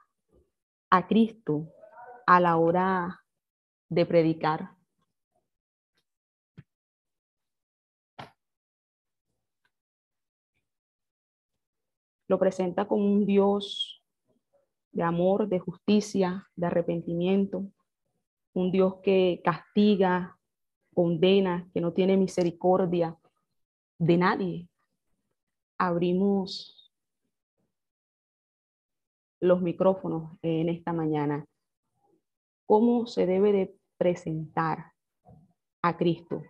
a 0.90 1.06
Cristo 1.06 1.72
a 2.26 2.40
la 2.40 2.56
hora 2.56 3.24
de 3.88 4.04
predicar? 4.04 4.75
Lo 12.28 12.38
presenta 12.38 12.86
como 12.88 13.04
un 13.04 13.24
Dios 13.26 14.02
de 14.92 15.02
amor, 15.02 15.48
de 15.48 15.58
justicia, 15.58 16.48
de 16.56 16.66
arrepentimiento, 16.66 17.66
un 18.54 18.72
Dios 18.72 18.96
que 19.02 19.40
castiga, 19.44 20.38
condena, 20.94 21.68
que 21.74 21.80
no 21.80 21.92
tiene 21.92 22.16
misericordia 22.16 23.16
de 23.98 24.16
nadie. 24.16 24.68
Abrimos 25.78 26.90
los 29.40 29.60
micrófonos 29.60 30.38
en 30.42 30.70
esta 30.70 30.92
mañana. 30.92 31.44
¿Cómo 32.64 33.06
se 33.06 33.26
debe 33.26 33.52
de 33.52 33.76
presentar 33.98 34.92
a 35.82 35.96
Cristo? 35.96 36.42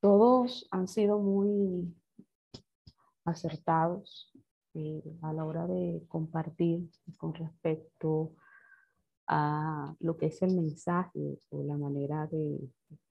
Todos 0.00 0.66
han 0.70 0.88
sido 0.88 1.18
muy 1.18 1.94
acertados 3.24 4.32
eh, 4.74 5.02
a 5.22 5.32
la 5.32 5.44
hora 5.44 5.66
de 5.66 6.02
compartir 6.08 6.88
con 7.18 7.34
respecto 7.34 8.32
a 9.26 9.94
lo 10.00 10.16
que 10.16 10.26
es 10.26 10.42
el 10.42 10.56
mensaje 10.56 11.38
o 11.50 11.62
la 11.62 11.76
manera 11.76 12.26
de 12.28 12.58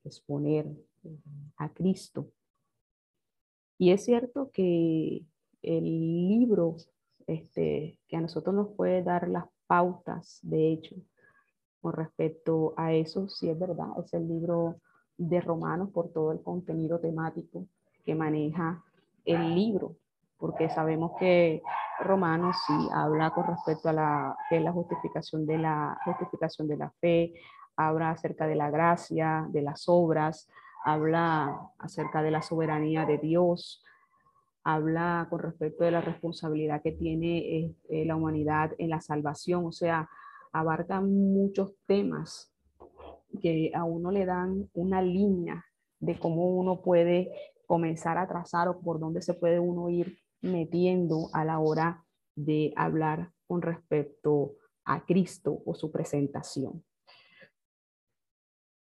exponer 0.03 0.65
eh, 1.03 1.17
a 1.57 1.69
Cristo. 1.69 2.31
Y 3.77 3.91
es 3.91 4.03
cierto 4.03 4.49
que 4.51 5.25
el 5.61 5.83
libro 5.83 6.75
este, 7.27 7.99
que 8.07 8.17
a 8.17 8.21
nosotros 8.21 8.55
nos 8.55 8.69
puede 8.69 9.03
dar 9.03 9.29
las 9.29 9.45
pautas, 9.67 10.39
de 10.41 10.71
hecho, 10.71 10.95
con 11.81 11.93
respecto 11.93 12.73
a 12.75 12.93
eso, 12.93 13.29
sí 13.29 13.47
es 13.47 13.57
verdad, 13.57 13.87
es 14.03 14.13
el 14.13 14.27
libro 14.27 14.81
de 15.19 15.41
Romanos 15.41 15.89
por 15.93 16.11
todo 16.11 16.31
el 16.31 16.41
contenido 16.41 16.99
temático 16.99 17.67
que 18.05 18.15
maneja 18.15 18.81
el 19.25 19.53
libro, 19.53 19.97
porque 20.37 20.69
sabemos 20.69 21.11
que 21.19 21.61
Romanos 21.99 22.55
sí 22.65 22.73
habla 22.93 23.31
con 23.31 23.45
respecto 23.45 23.89
a 23.89 23.93
la, 23.93 24.37
que 24.49 24.61
la 24.61 24.71
justificación 24.71 25.45
de 25.45 25.57
la 25.57 25.99
justificación 26.05 26.67
de 26.67 26.77
la 26.77 26.89
fe, 27.01 27.33
habla 27.75 28.11
acerca 28.11 28.47
de 28.47 28.55
la 28.55 28.71
gracia, 28.71 29.45
de 29.49 29.61
las 29.61 29.87
obras, 29.87 30.49
habla 30.85 31.69
acerca 31.77 32.21
de 32.21 32.31
la 32.31 32.41
soberanía 32.41 33.05
de 33.05 33.17
Dios, 33.17 33.83
habla 34.63 35.27
con 35.29 35.39
respecto 35.39 35.83
de 35.83 35.91
la 35.91 36.01
responsabilidad 36.01 36.81
que 36.81 36.93
tiene 36.93 37.75
eh, 37.89 38.05
la 38.05 38.15
humanidad 38.15 38.71
en 38.77 38.89
la 38.89 39.01
salvación, 39.01 39.65
o 39.65 39.71
sea, 39.73 40.09
abarca 40.53 41.01
muchos 41.01 41.73
temas 41.85 42.53
que 43.39 43.71
a 43.73 43.83
uno 43.83 44.11
le 44.11 44.25
dan 44.25 44.69
una 44.73 45.01
línea 45.01 45.65
de 45.99 46.17
cómo 46.17 46.49
uno 46.57 46.81
puede 46.81 47.31
comenzar 47.65 48.17
a 48.17 48.27
trazar 48.27 48.67
o 48.67 48.79
por 48.79 48.99
dónde 48.99 49.21
se 49.21 49.33
puede 49.33 49.59
uno 49.59 49.89
ir 49.89 50.17
metiendo 50.41 51.29
a 51.33 51.45
la 51.45 51.59
hora 51.59 52.05
de 52.35 52.73
hablar 52.75 53.31
con 53.47 53.61
respecto 53.61 54.55
a 54.85 55.05
Cristo 55.05 55.61
o 55.65 55.75
su 55.75 55.91
presentación. 55.91 56.83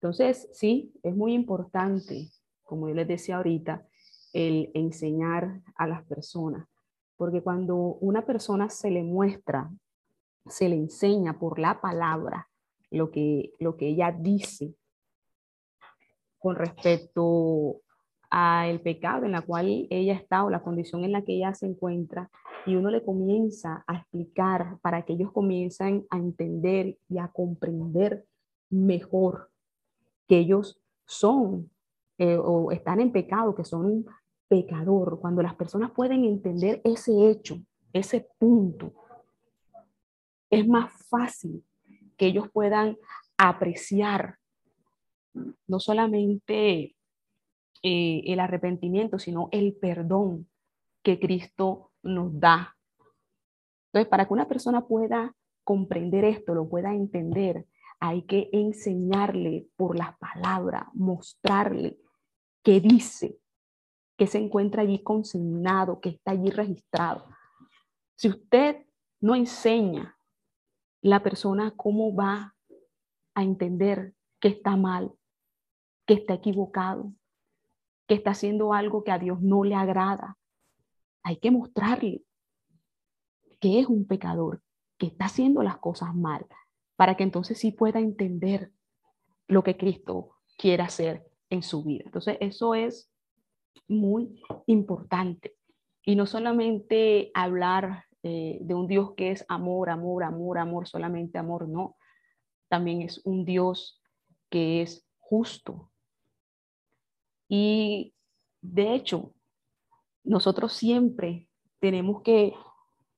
Entonces, 0.01 0.49
sí, 0.53 0.95
es 1.03 1.15
muy 1.15 1.35
importante, 1.35 2.29
como 2.63 2.89
yo 2.89 2.95
les 2.95 3.09
decía 3.09 3.37
ahorita, 3.37 3.87
el 4.33 4.71
enseñar 4.75 5.61
a 5.75 5.87
las 5.87 6.05
personas, 6.05 6.69
porque 7.17 7.43
cuando 7.43 7.77
una 7.77 8.25
persona 8.25 8.71
se 8.71 8.91
le 8.91 9.03
muestra, 9.03 9.71
se 10.47 10.69
le 10.69 10.77
enseña 10.77 11.39
por 11.39 11.59
la 11.59 11.81
palabra 11.81 12.49
lo 12.91 13.11
que, 13.11 13.53
lo 13.59 13.77
que 13.77 13.89
ella 13.89 14.13
dice 14.13 14.75
con 16.39 16.57
respecto 16.57 17.81
a 18.31 18.69
el 18.69 18.81
pecado 18.81 19.25
en 19.25 19.33
la 19.33 19.43
cual 19.43 19.87
ella 19.91 20.15
está 20.15 20.45
o 20.45 20.51
la 20.51 20.63
condición 20.63 21.05
en 21.05 21.13
la 21.13 21.23
que 21.23 21.35
ella 21.35 21.55
se 21.55 21.67
encuentra 21.67 22.31
y 22.67 22.75
uno 22.75 22.91
le 22.91 23.03
comienza 23.03 23.85
a 23.87 23.97
explicar 23.97 24.79
para 24.83 25.03
que 25.03 25.15
ellos 25.15 25.33
comiencen 25.33 26.07
a 26.11 26.19
entender 26.19 26.99
y 27.09 27.19
a 27.19 27.29
comprender 27.29 28.27
mejor 28.71 29.51
que 30.27 30.39
ellos 30.39 30.79
son 31.07 31.71
eh, 32.19 32.37
o 32.37 32.71
están 32.71 33.01
en 33.01 33.13
pecado, 33.13 33.55
que 33.55 33.65
son 33.65 33.87
un 33.87 34.07
pecador, 34.49 35.21
cuando 35.21 35.43
las 35.43 35.55
personas 35.55 35.91
pueden 35.93 36.25
entender 36.25 36.81
ese 36.85 37.31
hecho, 37.31 37.59
ese 37.93 38.29
punto, 38.39 38.93
es 40.51 40.67
más 40.67 40.91
fácil 41.09 41.63
que 42.19 42.27
ellos 42.27 42.51
puedan 42.53 42.99
apreciar 43.39 44.39
no 45.67 45.81
solamente 45.81 46.97
eh, 47.83 48.23
el 48.27 48.41
arrepentimiento, 48.41 49.19
sino 49.19 49.49
el 49.53 49.75
perdón 49.75 50.49
que 51.03 51.21
Cristo 51.21 51.93
nos 52.03 52.39
da. 52.39 52.77
Entonces, 53.87 54.11
para 54.11 54.27
que 54.27 54.35
una 54.35 54.49
persona 54.49 54.87
pueda 54.87 55.35
comprender 55.65 56.25
esto, 56.25 56.55
lo 56.55 56.69
pueda 56.69 56.93
entender, 56.93 57.67
hay 58.01 58.23
que 58.23 58.49
enseñarle 58.53 59.69
por 59.77 59.97
las 59.97 60.19
palabras, 60.19 60.85
mostrarle 60.95 61.99
qué 62.63 62.81
dice, 62.81 63.39
que 64.17 64.27
se 64.27 64.39
encuentra 64.39 64.83
allí 64.83 65.03
consignado, 65.03 66.01
que 66.01 66.11
está 66.11 66.33
allí 66.33 66.51
registrado. 66.51 67.27
Si 68.17 68.29
usted 68.29 68.85
no 69.21 69.37
enseña 69.37 70.18
la 71.01 71.23
persona 71.23 71.73
cómo 71.77 72.15
va 72.15 72.55
a 73.35 73.43
entender 73.43 74.15
que 74.41 74.49
está 74.49 74.77
mal, 74.77 75.13
que 76.07 76.15
está 76.15 76.35
equivocado, 76.35 77.13
que 78.07 78.15
está 78.15 78.31
haciendo 78.31 78.73
algo 78.73 79.05
que 79.05 79.13
a 79.13 79.19
Dios 79.19 79.41
no 79.41 79.65
le 79.65 79.75
agrada, 79.75 80.39
hay 81.23 81.37
que 81.37 81.51
mostrarle 81.51 82.23
que 83.61 83.81
es 83.81 83.87
un 83.87 84.07
pecador, 84.07 84.63
que 84.99 85.07
está 85.07 85.27
haciendo 85.27 85.63
las 85.63 85.79
cosas 85.79 86.15
mal, 86.15 86.47
para 86.97 87.17
que 87.17 87.23
entonces 87.23 87.59
sí 87.59 87.73
pueda 87.73 88.01
entender 88.01 88.73
lo 89.47 89.63
que 89.63 89.77
Cristo 89.77 90.37
quiere 90.57 90.83
hacer 90.83 91.27
en 91.51 91.63
su 91.63 91.85
vida. 91.85 92.05
Entonces, 92.07 92.37
eso 92.41 92.75
es 92.75 93.11
muy 93.87 94.43
importante 94.67 95.57
Y 96.05 96.17
no 96.17 96.27
solamente 96.27 97.31
hablar 97.35 98.05
eh, 98.29 98.59
de 98.61 98.75
un 98.75 98.87
Dios 98.87 99.15
que 99.17 99.31
es 99.31 99.43
amor, 99.49 99.89
amor, 99.89 100.23
amor, 100.23 100.59
amor, 100.59 100.87
solamente 100.87 101.39
amor, 101.39 101.67
no. 101.67 101.97
También 102.69 103.01
es 103.01 103.23
un 103.25 103.47
Dios 103.47 104.03
que 104.51 104.83
es 104.83 105.09
justo. 105.17 105.91
Y 107.49 108.15
de 108.61 108.95
hecho, 108.95 109.33
nosotros 110.25 110.75
siempre 110.75 111.49
tenemos 111.81 112.21
que 112.21 112.53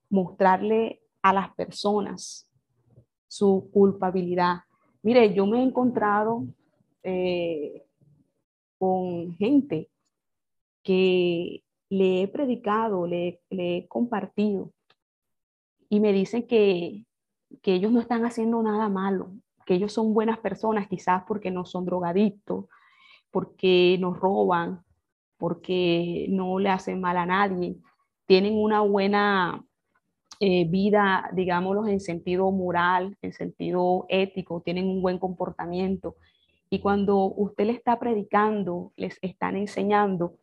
mostrarle 0.09 1.03
a 1.23 1.33
las 1.33 1.53
personas 1.55 2.49
su 3.27 3.68
culpabilidad. 3.73 4.59
Mire, 5.03 5.35
yo 5.35 5.44
me 5.44 5.59
he 5.59 5.62
encontrado 5.64 6.44
eh, 7.03 7.85
con 8.79 9.35
gente 9.37 9.90
que 10.85 11.64
le 11.88 12.23
he 12.23 12.29
predicado, 12.29 13.07
le, 13.07 13.42
he 13.51 13.88
compartido 13.88 14.73
y 15.90 16.00
me 16.00 16.14
dicen 16.14 16.46
que, 16.46 17.05
que 17.61 17.74
ellos 17.74 17.92
no 17.92 18.00
están 18.00 18.24
haciendo 18.24 18.62
nada 18.62 18.88
malo, 18.88 19.33
que 19.66 19.74
ellos 19.74 19.92
son 19.92 20.14
buenas 20.14 20.38
personas, 20.38 20.88
quizás 20.88 21.24
porque 21.26 21.50
no 21.50 21.66
son 21.66 21.85
drogadictos, 21.85 22.66
porque 23.31 23.98
no 24.00 24.14
roban, 24.14 24.83
porque 25.37 26.26
no 26.31 26.59
le 26.59 26.70
hacen 26.70 27.00
mal 27.00 27.16
a 27.16 27.26
nadie, 27.26 27.76
tienen 28.26 28.55
una 28.55 28.81
buena 28.83 29.64
eh, 30.38 30.64
vida, 30.68 31.29
digámoslo, 31.33 31.87
en 31.88 32.00
sentido 32.00 32.50
moral, 32.53 33.16
en 33.20 33.33
sentido 33.33 34.07
ético, 34.09 34.62
tienen 34.62 34.87
un 34.87 35.03
buen 35.03 35.18
comportamiento. 35.18 36.16
Y 36.70 36.79
cuando 36.79 37.24
usted 37.24 37.66
le 37.66 37.72
está 37.72 37.98
predicando, 37.98 38.92
les 38.96 39.18
están 39.22 39.57
enseñando, 39.57 40.37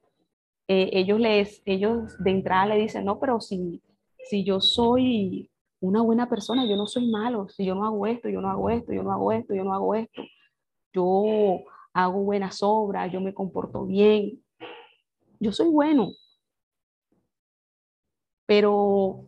eh, 0.68 0.90
ellos, 0.92 1.20
les, 1.22 1.62
ellos 1.66 2.22
de 2.22 2.32
entrada 2.32 2.66
le 2.66 2.78
dicen, 2.78 3.06
no, 3.06 3.20
pero 3.20 3.40
si, 3.40 3.82
si 4.30 4.44
yo 4.44 4.60
soy 4.60 5.50
una 5.80 6.02
buena 6.02 6.28
persona, 6.28 6.66
yo 6.66 6.76
no 6.76 6.88
soy 6.88 7.10
malo, 7.10 7.48
si 7.50 7.66
yo 7.66 7.76
no 7.76 7.86
hago 7.86 8.08
esto, 8.08 8.30
yo 8.30 8.42
no 8.42 8.50
hago 8.50 8.70
esto, 8.70 8.94
yo 8.94 9.04
no 9.04 9.12
hago 9.12 9.32
esto, 9.32 9.54
yo 9.54 9.64
no 9.64 9.74
hago 9.74 9.96
esto, 9.96 10.24
yo 10.94 11.60
hago 11.94 12.24
buenas 12.24 12.60
obras, 12.62 13.12
yo 13.12 13.22
me 13.22 13.34
comporto 13.34 13.86
bien, 13.86 14.44
yo 15.40 15.52
soy 15.52 15.70
bueno. 15.70 16.12
Pero 18.46 19.28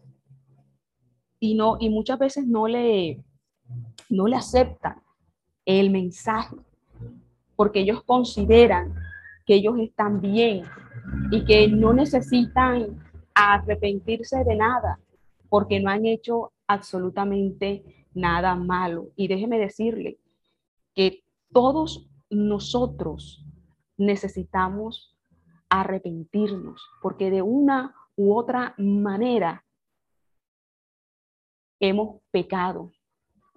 y, 1.39 1.55
no, 1.55 1.77
y 1.79 1.89
muchas 1.89 2.19
veces 2.19 2.47
no 2.47 2.67
le, 2.67 3.23
no 4.09 4.27
le 4.27 4.35
aceptan 4.35 5.01
el 5.65 5.89
mensaje, 5.89 6.55
porque 7.55 7.81
ellos 7.81 8.03
consideran 8.03 8.95
que 9.45 9.55
ellos 9.55 9.77
están 9.79 10.21
bien 10.21 10.63
y 11.31 11.43
que 11.45 11.67
no 11.67 11.93
necesitan 11.93 13.08
arrepentirse 13.39 14.43
de 14.43 14.55
nada, 14.55 14.99
porque 15.47 15.79
no 15.79 15.89
han 15.89 16.05
hecho 16.05 16.51
absolutamente 16.67 18.05
nada 18.13 18.55
malo. 18.55 19.09
Y 19.15 19.27
déjeme 19.27 19.57
decirle 19.57 20.19
que 20.93 21.23
todos 21.51 22.09
nosotros 22.29 23.45
necesitamos 23.97 25.15
arrepentirnos, 25.69 26.81
porque 27.01 27.31
de 27.31 27.41
una 27.41 27.95
u 28.15 28.35
otra 28.35 28.73
manera 28.77 29.63
hemos 31.79 32.21
pecado. 32.31 32.91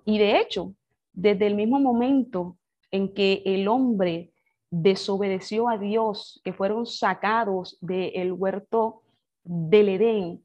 Y 0.05 0.19
de 0.19 0.41
hecho, 0.41 0.75
desde 1.13 1.47
el 1.47 1.55
mismo 1.55 1.81
momento 1.81 2.57
en 2.91 3.13
que 3.13 3.43
el 3.45 3.67
hombre 3.67 4.33
desobedeció 4.71 5.69
a 5.69 5.77
Dios, 5.77 6.41
que 6.45 6.53
fueron 6.53 6.87
sacados 6.87 7.79
del 7.81 8.33
huerto 8.33 9.02
del 9.45 9.89
Edén, 9.89 10.45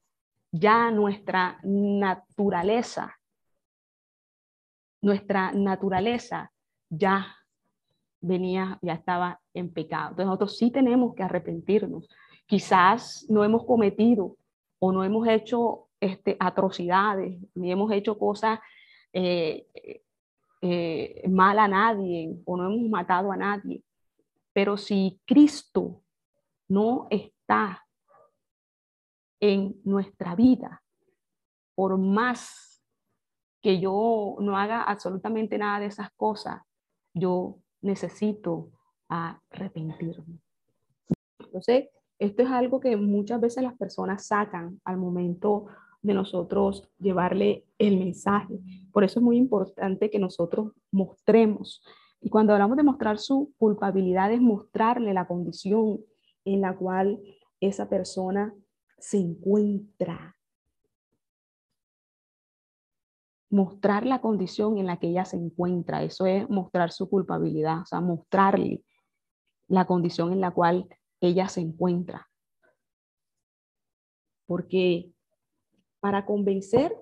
ya 0.52 0.92
nuestra 0.92 1.60
naturaleza, 1.64 3.18
nuestra 5.02 5.52
naturaleza 5.52 6.52
ya 6.90 7.36
venía, 8.22 8.80
ya 8.82 8.94
estaba 8.94 9.40
en 9.54 9.72
pecado. 9.72 10.10
Entonces 10.10 10.26
nosotros 10.26 10.58
sí 10.58 10.72
tenemos 10.72 11.14
que 11.16 11.24
arrepentirnos. 11.24 12.08
Quizás 12.46 13.26
no 13.30 13.44
hemos 13.44 13.66
cometido 13.66 14.38
o 14.80 14.92
no 14.92 15.04
hemos 15.04 15.28
hecho 15.28 15.90
este, 16.00 16.38
atrocidades, 16.40 17.38
ni 17.56 17.72
hemos 17.72 17.92
hecho 17.92 18.18
cosas 18.18 18.60
eh, 19.14 19.68
eh, 20.62 21.24
mal 21.30 21.60
a 21.60 21.68
nadie 21.68 22.36
o 22.46 22.58
no 22.58 22.66
hemos 22.66 22.90
matado 22.90 23.32
a 23.32 23.38
nadie. 23.38 23.84
Pero 24.54 24.78
si 24.78 25.20
Cristo 25.26 26.02
no 26.68 27.08
está 27.10 27.87
en 29.40 29.80
nuestra 29.84 30.36
vida, 30.36 30.84
por 31.76 31.98
más 31.98 32.82
que 33.62 33.80
yo 33.80 34.38
no 34.40 34.58
haga 34.58 34.84
absolutamente 34.84 35.58
nada 35.58 35.80
de 35.80 35.88
esas 35.88 36.12
cosas, 36.16 36.62
yo 37.14 37.60
necesito 37.82 38.72
arrepentirme. 39.10 40.40
Entonces, 41.40 41.90
esto 42.20 42.44
es 42.44 42.50
algo 42.50 42.80
que 42.80 42.96
muchas 42.98 43.40
veces 43.40 43.64
las 43.64 43.78
personas 43.78 44.26
sacan 44.28 44.82
al 44.84 44.98
momento 44.98 45.68
de 46.02 46.14
nosotros 46.14 46.90
llevarle 47.00 47.66
el 47.78 47.98
mensaje. 47.98 48.60
Por 48.92 49.04
eso 49.04 49.20
es 49.20 49.24
muy 49.24 49.38
importante 49.38 50.10
que 50.10 50.20
nosotros 50.20 50.72
mostremos. 50.92 51.84
Y 52.22 52.30
cuando 52.30 52.54
hablamos 52.54 52.78
de 52.78 52.84
mostrar 52.84 53.20
su 53.20 53.54
culpabilidad 53.58 54.32
es 54.32 54.42
mostrarle 54.42 55.14
la 55.14 55.28
condición 55.28 56.00
en 56.46 56.62
la 56.62 56.76
cual 56.76 57.20
esa 57.60 57.90
persona 57.90 58.54
se 58.98 59.18
encuentra. 59.18 60.36
Mostrar 63.50 64.06
la 64.06 64.20
condición 64.20 64.78
en 64.78 64.88
la 64.88 64.98
que 65.00 65.08
ella 65.08 65.24
se 65.24 65.38
encuentra, 65.38 66.04
eso 66.04 66.26
es 66.26 66.50
mostrar 66.50 66.92
su 66.92 67.10
culpabilidad, 67.10 67.82
o 67.82 67.86
sea, 67.86 68.02
mostrarle 68.02 68.84
la 69.68 69.86
condición 69.86 70.34
en 70.34 70.42
la 70.42 70.52
cual 70.52 70.88
ella 71.22 71.48
se 71.48 71.62
encuentra. 71.62 72.30
Porque 74.46 75.12
para 76.00 76.26
convencer 76.26 76.96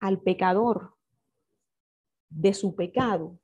al 0.00 0.20
pecador 0.20 0.94
de 2.30 2.54
su 2.54 2.74
pecado, 2.74 3.38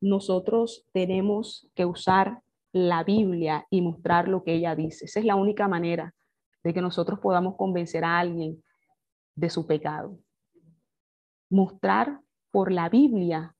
nosotros 0.00 0.86
tenemos 0.92 1.68
que 1.74 1.86
usar 1.86 2.42
la 2.76 3.04
Biblia 3.04 3.66
y 3.70 3.80
mostrar 3.80 4.28
lo 4.28 4.44
que 4.44 4.52
ella 4.52 4.76
dice. 4.76 5.06
Esa 5.06 5.20
es 5.20 5.24
la 5.24 5.34
única 5.34 5.66
manera 5.66 6.14
de 6.62 6.74
que 6.74 6.82
nosotros 6.82 7.18
podamos 7.20 7.56
convencer 7.56 8.04
a 8.04 8.18
alguien 8.18 8.62
de 9.34 9.48
su 9.48 9.66
pecado. 9.66 10.18
Mostrar 11.48 12.20
por 12.50 12.70
la 12.70 12.90
Biblia 12.90 13.56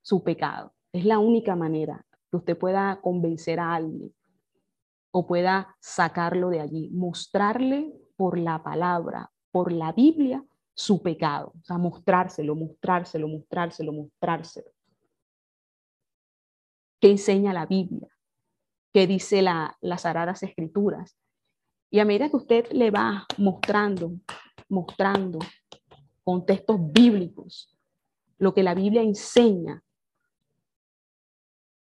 su 0.00 0.22
pecado. 0.22 0.74
Es 0.92 1.04
la 1.04 1.18
única 1.18 1.56
manera 1.56 2.06
que 2.30 2.36
usted 2.36 2.56
pueda 2.56 3.00
convencer 3.00 3.58
a 3.58 3.74
alguien 3.74 4.14
o 5.10 5.26
pueda 5.26 5.76
sacarlo 5.80 6.50
de 6.50 6.60
allí, 6.60 6.88
mostrarle 6.90 7.92
por 8.16 8.38
la 8.38 8.62
palabra, 8.62 9.32
por 9.50 9.72
la 9.72 9.92
Biblia, 9.92 10.44
su 10.72 11.02
pecado, 11.02 11.52
o 11.60 11.64
sea, 11.64 11.78
mostrárselo, 11.78 12.54
mostrárselo, 12.54 13.26
mostrárselo, 13.26 13.92
mostrárselo. 13.92 14.70
¿Qué 17.00 17.10
enseña 17.10 17.52
la 17.52 17.66
Biblia? 17.66 18.08
¿Qué 18.92 19.06
dice 19.06 19.42
la, 19.42 19.76
las 19.80 20.02
Sagradas 20.02 20.42
Escrituras? 20.42 21.16
Y 21.90 21.98
a 21.98 22.04
medida 22.04 22.28
que 22.28 22.36
usted 22.36 22.70
le 22.72 22.90
va 22.90 23.26
mostrando, 23.38 24.12
mostrando 24.68 25.38
con 26.22 26.44
textos 26.44 26.78
bíblicos 26.92 27.76
lo 28.38 28.54
que 28.54 28.62
la 28.62 28.74
Biblia 28.74 29.02
enseña, 29.02 29.82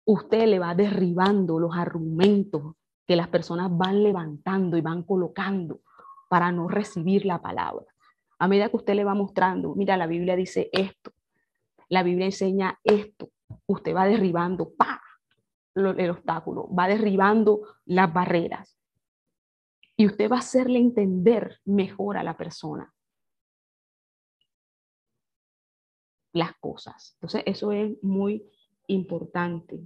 usted 0.04 0.46
le 0.46 0.58
va 0.58 0.74
derribando 0.74 1.58
los 1.58 1.76
argumentos 1.76 2.74
que 3.06 3.16
las 3.16 3.28
personas 3.28 3.68
van 3.70 4.02
levantando 4.02 4.76
y 4.76 4.80
van 4.80 5.02
colocando 5.02 5.80
para 6.28 6.50
no 6.52 6.68
recibir 6.68 7.24
la 7.24 7.40
palabra. 7.40 7.86
A 8.38 8.48
medida 8.48 8.68
que 8.68 8.76
usted 8.76 8.94
le 8.94 9.04
va 9.04 9.14
mostrando, 9.14 9.74
mira, 9.74 9.96
la 9.96 10.06
Biblia 10.06 10.36
dice 10.36 10.68
esto, 10.72 11.12
la 11.88 12.02
Biblia 12.02 12.26
enseña 12.26 12.78
esto, 12.84 13.30
usted 13.66 13.94
va 13.94 14.06
derribando 14.06 14.74
¡pa! 14.74 15.00
el 15.74 16.10
obstáculo, 16.10 16.68
va 16.74 16.88
derribando 16.88 17.60
las 17.84 18.12
barreras. 18.12 18.78
Y 19.96 20.06
usted 20.06 20.30
va 20.30 20.36
a 20.36 20.40
hacerle 20.40 20.78
entender 20.78 21.60
mejor 21.64 22.16
a 22.16 22.22
la 22.22 22.36
persona 22.36 22.92
las 26.36 26.52
cosas. 26.60 27.14
Entonces, 27.14 27.42
eso 27.46 27.72
es 27.72 28.02
muy 28.02 28.46
importante 28.88 29.80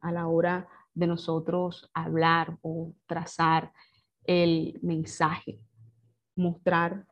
a 0.00 0.12
la 0.12 0.28
hora 0.28 0.68
de 0.92 1.06
nosotros 1.06 1.90
hablar 1.94 2.58
o 2.62 2.94
trazar 3.06 3.72
el 4.24 4.78
mensaje, 4.82 5.60
mostrar 6.36 7.06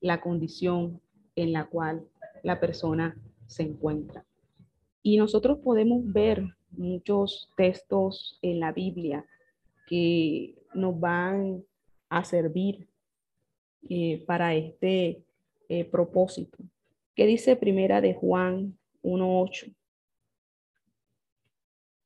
la 0.00 0.20
condición 0.20 1.00
en 1.34 1.52
la 1.52 1.66
cual 1.66 2.08
la 2.42 2.60
persona 2.60 3.16
se 3.46 3.64
encuentra. 3.64 4.24
Y 5.08 5.16
nosotros 5.16 5.60
podemos 5.60 6.02
ver 6.12 6.44
muchos 6.70 7.50
textos 7.56 8.38
en 8.42 8.60
la 8.60 8.72
Biblia 8.72 9.24
que 9.86 10.54
nos 10.74 11.00
van 11.00 11.64
a 12.10 12.24
servir 12.24 12.86
eh, 13.88 14.22
para 14.26 14.54
este 14.54 15.24
eh, 15.70 15.86
propósito. 15.86 16.58
¿Qué 17.14 17.24
dice 17.24 17.56
primera 17.56 18.02
de 18.02 18.12
Juan 18.12 18.76
1.8? 19.02 19.74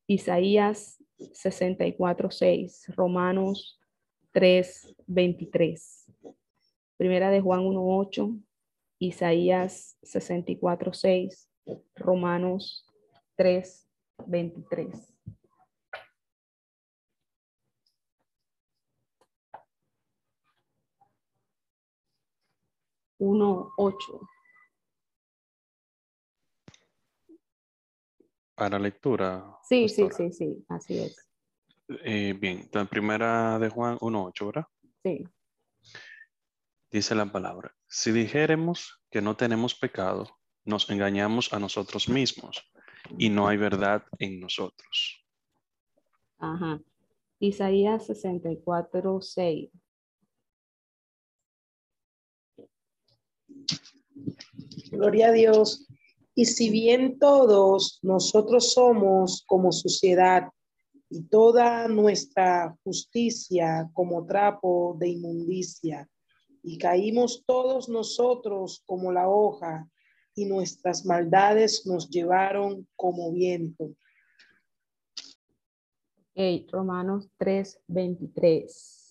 Isaías 0.07 1.03
64.6, 1.19 2.95
Romanos 2.95 3.81
3.23. 4.33 6.05
Primera 6.97 7.31
de 7.31 7.41
Juan 7.41 7.63
1.8, 7.63 8.41
Isaías 9.01 9.97
64.6, 10.05 11.49
Romanos 11.97 12.87
3.23. 13.43 15.17
Uno, 23.19 23.73
ocho. 23.77 24.21
Para 28.55 28.79
lectura. 28.79 29.59
Sí, 29.65 29.89
sí, 29.89 30.09
sí, 30.17 30.31
sí, 30.31 30.65
así 30.69 31.01
es. 31.01 31.29
Eh, 32.05 32.35
bien, 32.39 32.61
entonces 32.61 32.89
primera 32.89 33.59
de 33.59 33.69
Juan 33.71 33.99
1.8, 33.99 34.47
¿verdad? 34.47 34.67
Sí. 35.03 35.25
Dice 36.93 37.17
la 37.17 37.27
palabra, 37.27 37.75
si 37.89 38.13
dijéremos 38.13 39.03
que 39.11 39.21
no 39.21 39.37
tenemos 39.37 39.75
pecado, 39.75 40.39
nos 40.65 40.89
engañamos 40.91 41.53
a 41.53 41.59
nosotros 41.59 42.09
mismos 42.09 42.73
y 43.19 43.29
no 43.29 43.49
hay 43.49 43.57
verdad 43.57 44.03
en 44.19 44.41
nosotros. 44.41 45.25
Ajá. 46.39 46.81
Isaías 47.39 48.07
64, 48.07 49.21
6. 49.21 49.71
Gloria 54.91 55.29
a 55.29 55.33
Dios. 55.33 55.87
Y 56.35 56.47
si 56.47 56.71
bien 56.71 57.19
todos 57.19 57.99
nosotros 58.03 58.73
somos 58.73 59.45
como 59.47 59.73
suciedad 59.73 60.49
y 61.11 61.25
toda 61.25 61.89
nuestra 61.89 62.77
justicia 62.85 63.91
como 63.93 64.25
trapo 64.25 64.97
de 64.99 65.09
inmundicia, 65.09 66.09
y 66.63 66.79
caímos 66.79 67.45
todos 67.45 67.89
nosotros 67.89 68.83
como 68.87 69.13
la 69.13 69.29
hoja, 69.29 69.89
y 70.35 70.47
nuestras 70.47 71.05
maldades 71.05 71.87
nos 71.87 72.09
llevaron 72.09 72.87
como 72.97 73.33
viento. 73.33 73.95
Okay, 76.33 76.67
Romanos 76.71 77.29
3, 77.39 77.81
23. 77.89 79.03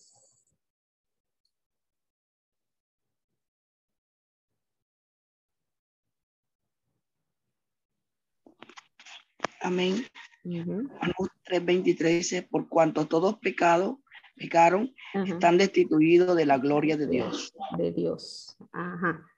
Amén. 9.61 10.05
Uh 10.43 11.27
3:23 11.45 12.17
dice, 12.17 12.41
por 12.41 12.67
cuanto 12.67 13.07
todos 13.07 13.37
pecados, 13.39 13.97
pecaron, 14.35 14.93
están 15.27 15.57
destituidos 15.57 16.35
de 16.35 16.45
la 16.45 16.57
gloria 16.57 16.97
de 16.97 17.07
Dios. 17.07 17.53
De 17.77 17.91
Dios. 17.91 18.57
Ajá. 18.71 19.30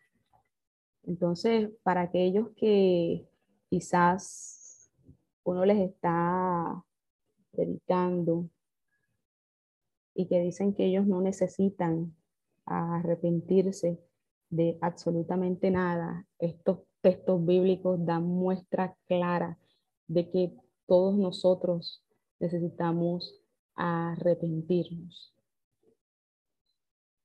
Entonces, 1.05 1.69
para 1.83 2.01
aquellos 2.01 2.49
que 2.55 3.27
quizás 3.69 4.89
uno 5.43 5.65
les 5.65 5.89
está 5.89 6.83
dedicando 7.51 8.49
y 10.15 10.27
que 10.27 10.39
dicen 10.39 10.73
que 10.73 10.85
ellos 10.85 11.05
no 11.05 11.21
necesitan 11.21 12.15
arrepentirse 12.65 13.99
de 14.49 14.77
absolutamente 14.81 15.71
nada, 15.71 16.25
estos 16.39 16.79
textos 17.01 17.45
bíblicos 17.45 18.05
dan 18.05 18.23
muestra 18.23 18.95
clara 19.05 19.59
de 20.07 20.29
que 20.29 20.55
todos 20.85 21.17
nosotros 21.17 22.01
necesitamos 22.39 23.41
arrepentirnos. 23.75 25.33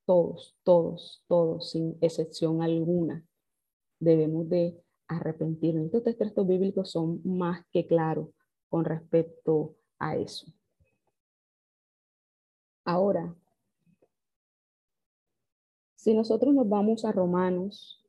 Todos, 0.05 0.57
todos, 0.65 1.23
todos, 1.29 1.71
sin 1.71 1.99
excepción 2.01 2.63
alguna 2.63 3.28
debemos 3.99 4.49
de 4.49 4.81
arrepentirnos. 5.07 5.93
Estos 5.93 6.17
textos 6.17 6.47
bíblicos 6.47 6.91
son 6.91 7.21
más 7.25 7.65
que 7.73 7.87
claros 7.87 8.29
con 8.69 8.85
respecto 8.85 9.77
a 9.99 10.17
eso. 10.17 10.47
Ahora, 12.85 13.35
si 15.97 16.15
nosotros 16.15 16.55
nos 16.55 16.69
vamos 16.69 17.05
a 17.05 17.13
Romanos 17.13 18.03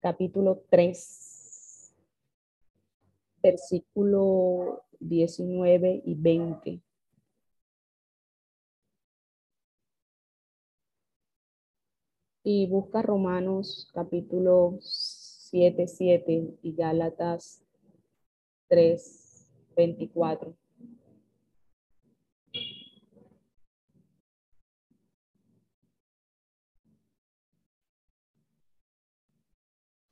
capítulo 0.00 0.62
3, 0.70 1.94
versículo 3.42 4.84
19 5.00 6.02
y 6.04 6.14
20. 6.14 6.82
Y 12.50 12.66
busca 12.66 13.02
Romanos 13.02 13.90
capítulo 13.92 14.78
7, 14.80 15.86
7 15.86 16.58
y 16.62 16.74
Gálatas 16.74 17.62
3, 18.68 19.50
24. 19.76 20.56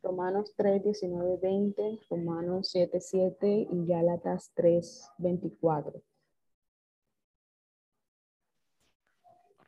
Romanos 0.03 0.53
3, 0.59 0.85
19, 0.85 1.39
20, 1.41 2.01
Romanos 2.11 2.69
7, 2.71 3.01
7 3.01 3.69
y 3.73 3.87
Gálatas 3.87 4.53
3, 4.55 5.11
24. 5.17 6.03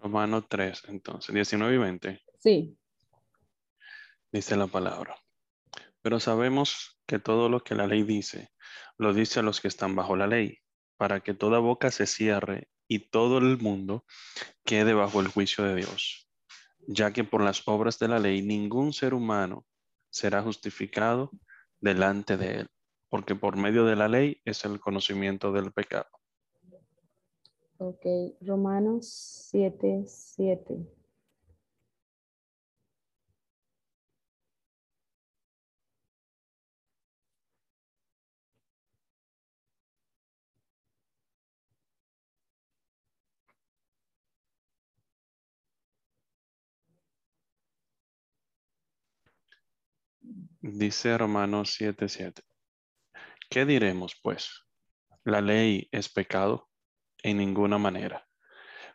Romanos 0.03 0.45
3, 0.51 0.83
entonces, 0.89 1.35
19 1.35 1.75
y 1.75 1.79
20. 1.79 2.28
Sí. 2.39 2.79
Dice 4.33 4.57
la 4.57 4.67
palabra. 4.67 5.17
Pero 6.03 6.21
sabemos 6.21 7.01
que 7.07 7.19
todo 7.19 7.49
lo 7.49 7.65
que 7.65 7.75
la 7.75 7.87
ley 7.87 8.03
dice, 8.03 8.51
lo 8.97 9.13
dice 9.13 9.41
a 9.41 9.43
los 9.43 9.61
que 9.61 9.69
están 9.69 9.97
bajo 9.97 10.17
la 10.17 10.27
ley, 10.27 10.59
para 10.97 11.21
que 11.21 11.35
toda 11.35 11.59
boca 11.59 11.91
se 11.91 12.07
cierre 12.07 12.69
y 12.87 13.11
todo 13.11 13.39
el 13.39 13.59
mundo 13.59 14.05
quede 14.65 14.95
bajo 14.95 15.21
el 15.21 15.29
juicio 15.29 15.65
de 15.65 15.77
Dios, 15.77 16.29
ya 16.87 17.13
que 17.13 17.25
por 17.25 17.43
las 17.43 17.67
obras 17.67 17.99
de 17.99 18.09
la 18.09 18.19
ley 18.19 18.43
ningún 18.43 18.93
ser 18.93 19.15
humano 19.15 19.67
será 20.11 20.43
justificado 20.43 21.31
delante 21.81 22.37
de 22.37 22.61
él, 22.61 22.69
porque 23.09 23.35
por 23.35 23.57
medio 23.57 23.85
de 23.85 23.97
la 23.97 24.09
ley 24.09 24.41
es 24.45 24.65
el 24.65 24.81
conocimiento 24.81 25.53
del 25.53 25.73
pecado. 25.73 26.09
Ok, 27.79 28.05
Romanos 28.41 29.07
7, 29.51 30.05
7. 30.07 30.98
Dice 50.71 51.17
Romanos 51.17 51.75
7:7. 51.79 52.43
¿Qué 53.49 53.65
diremos, 53.65 54.21
pues? 54.23 54.67
¿La 55.25 55.41
ley 55.41 55.89
es 55.93 56.11
pecado? 56.11 56.69
En 57.23 57.39
ninguna 57.39 57.79
manera. 57.79 58.29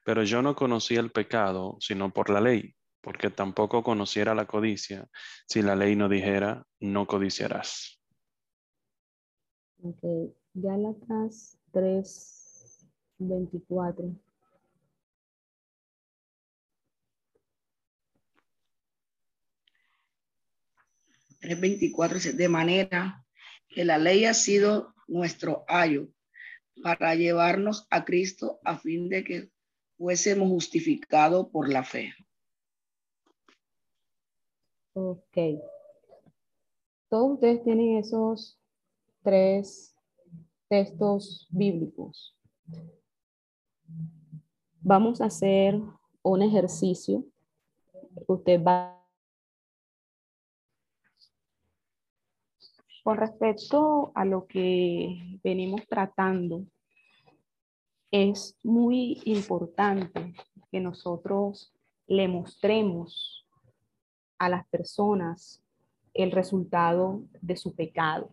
Pero 0.05 0.23
yo 0.23 0.43
no 0.43 0.55
conocía 0.55 0.99
el 0.99 1.11
pecado 1.11 1.77
sino 1.79 2.13
por 2.13 2.29
la 2.29 2.41
ley, 2.41 2.75
porque 3.01 3.31
tampoco 3.31 3.81
conociera 3.81 4.35
la 4.35 4.45
codicia 4.45 5.09
si 5.47 5.63
la 5.63 5.75
ley 5.75 5.95
no 5.95 6.09
dijera, 6.09 6.63
no 6.79 7.07
codiciarás. 7.07 7.99
Ok, 9.81 10.31
Gálatas 10.53 11.59
3, 11.71 12.87
24. 13.17 14.13
3.24 21.43 22.33
de 22.33 22.47
manera 22.47 23.25
que 23.67 23.83
la 23.83 23.97
ley 23.97 24.23
ha 24.25 24.33
sido 24.33 24.93
nuestro 25.07 25.65
ayo 25.67 26.07
para 26.81 27.15
llevarnos 27.15 27.85
a 27.89 28.05
Cristo 28.05 28.59
a 28.63 28.77
fin 28.77 29.09
de 29.09 29.23
que 29.23 29.51
fuésemos 29.97 30.47
justificados 30.47 31.49
por 31.51 31.69
la 31.69 31.83
fe. 31.83 32.13
Ok. 34.93 35.37
Todos 37.09 37.33
ustedes 37.33 37.63
tienen 37.63 37.97
esos 37.97 38.57
tres 39.21 39.95
textos 40.69 41.47
bíblicos. 41.51 42.35
Vamos 44.79 45.19
a 45.19 45.25
hacer 45.25 45.79
un 46.21 46.41
ejercicio. 46.41 47.25
Usted 48.27 48.63
va 48.63 49.02
Con 53.03 53.17
respecto 53.17 54.13
a 54.15 54.23
lo 54.23 54.47
que 54.47 55.37
venimos 55.43 55.85
tratando, 55.89 56.63
es 58.09 58.57
muy 58.63 59.21
importante 59.25 60.33
que 60.71 60.79
nosotros 60.79 61.73
le 62.07 62.29
mostremos 62.29 63.45
a 64.39 64.47
las 64.47 64.65
personas 64.67 65.61
el 66.13 66.31
resultado 66.31 67.23
de 67.41 67.57
su 67.57 67.75
pecado. 67.75 68.29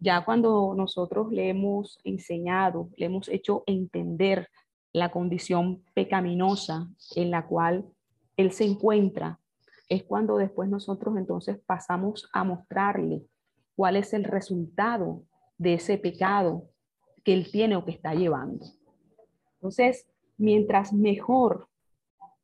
Ya 0.00 0.24
cuando 0.24 0.74
nosotros 0.76 1.30
le 1.30 1.50
hemos 1.50 2.00
enseñado, 2.02 2.88
le 2.96 3.06
hemos 3.06 3.28
hecho 3.28 3.62
entender 3.66 4.48
la 4.92 5.12
condición 5.12 5.84
pecaminosa 5.94 6.88
en 7.14 7.30
la 7.30 7.46
cual 7.46 7.86
él 8.36 8.50
se 8.50 8.64
encuentra, 8.64 9.38
es 9.88 10.02
cuando 10.02 10.36
después 10.36 10.68
nosotros 10.68 11.16
entonces 11.16 11.60
pasamos 11.64 12.28
a 12.32 12.42
mostrarle 12.42 13.22
cuál 13.76 13.96
es 13.96 14.12
el 14.12 14.24
resultado 14.24 15.24
de 15.58 15.74
ese 15.74 15.98
pecado 15.98 16.68
que 17.24 17.34
él 17.34 17.50
tiene 17.50 17.76
o 17.76 17.84
que 17.84 17.92
está 17.92 18.14
llevando. 18.14 18.66
Entonces, 19.54 20.06
mientras 20.36 20.92
mejor 20.92 21.68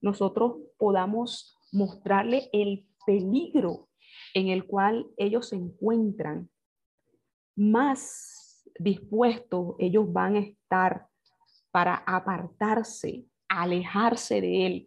nosotros 0.00 0.56
podamos 0.78 1.56
mostrarle 1.72 2.48
el 2.52 2.86
peligro 3.04 3.88
en 4.34 4.48
el 4.48 4.66
cual 4.66 5.06
ellos 5.16 5.48
se 5.48 5.56
encuentran, 5.56 6.48
más 7.56 8.68
dispuestos 8.78 9.74
ellos 9.78 10.12
van 10.12 10.36
a 10.36 10.40
estar 10.40 11.08
para 11.70 11.96
apartarse, 12.06 13.24
alejarse 13.48 14.40
de 14.40 14.66
él. 14.66 14.86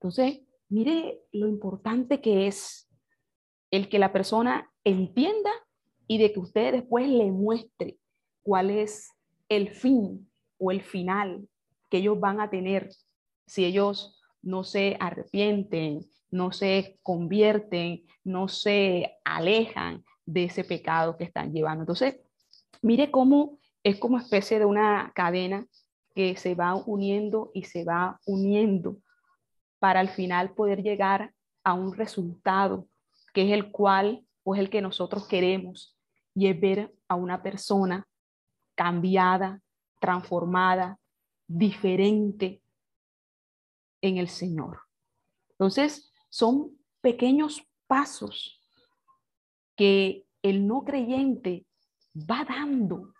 Entonces, 0.00 0.40
mire 0.68 1.20
lo 1.32 1.48
importante 1.48 2.20
que 2.20 2.46
es 2.46 2.87
el 3.70 3.88
que 3.88 3.98
la 3.98 4.12
persona 4.12 4.70
entienda 4.84 5.50
y 6.06 6.18
de 6.18 6.32
que 6.32 6.40
usted 6.40 6.72
después 6.72 7.08
le 7.08 7.30
muestre 7.30 7.98
cuál 8.42 8.70
es 8.70 9.10
el 9.48 9.70
fin 9.70 10.30
o 10.58 10.70
el 10.70 10.82
final 10.82 11.46
que 11.90 11.98
ellos 11.98 12.18
van 12.18 12.40
a 12.40 12.50
tener 12.50 12.90
si 13.46 13.64
ellos 13.64 14.20
no 14.42 14.64
se 14.64 14.96
arrepienten, 15.00 16.00
no 16.30 16.52
se 16.52 16.98
convierten, 17.02 18.04
no 18.24 18.48
se 18.48 19.16
alejan 19.24 20.04
de 20.26 20.44
ese 20.44 20.64
pecado 20.64 21.16
que 21.16 21.24
están 21.24 21.52
llevando. 21.52 21.82
Entonces, 21.82 22.20
mire 22.82 23.10
cómo 23.10 23.58
es 23.82 23.98
como 23.98 24.18
especie 24.18 24.58
de 24.58 24.64
una 24.64 25.12
cadena 25.14 25.66
que 26.14 26.36
se 26.36 26.54
va 26.54 26.74
uniendo 26.74 27.50
y 27.54 27.64
se 27.64 27.84
va 27.84 28.20
uniendo 28.26 28.98
para 29.78 30.00
al 30.00 30.08
final 30.08 30.54
poder 30.54 30.82
llegar 30.82 31.32
a 31.64 31.74
un 31.74 31.94
resultado 31.94 32.86
que 33.38 33.44
es 33.44 33.52
el 33.52 33.70
cual 33.70 34.26
o 34.42 34.56
es 34.56 34.60
el 34.60 34.68
que 34.68 34.82
nosotros 34.82 35.28
queremos, 35.28 35.96
y 36.34 36.48
es 36.48 36.60
ver 36.60 36.92
a 37.06 37.14
una 37.14 37.40
persona 37.40 38.04
cambiada, 38.74 39.62
transformada, 40.00 40.98
diferente 41.46 42.60
en 44.00 44.16
el 44.16 44.28
Señor. 44.28 44.80
Entonces, 45.50 46.12
son 46.28 46.76
pequeños 47.00 47.62
pasos 47.86 48.60
que 49.76 50.26
el 50.42 50.66
no 50.66 50.82
creyente 50.82 51.64
va 52.12 52.44
dando 52.44 53.12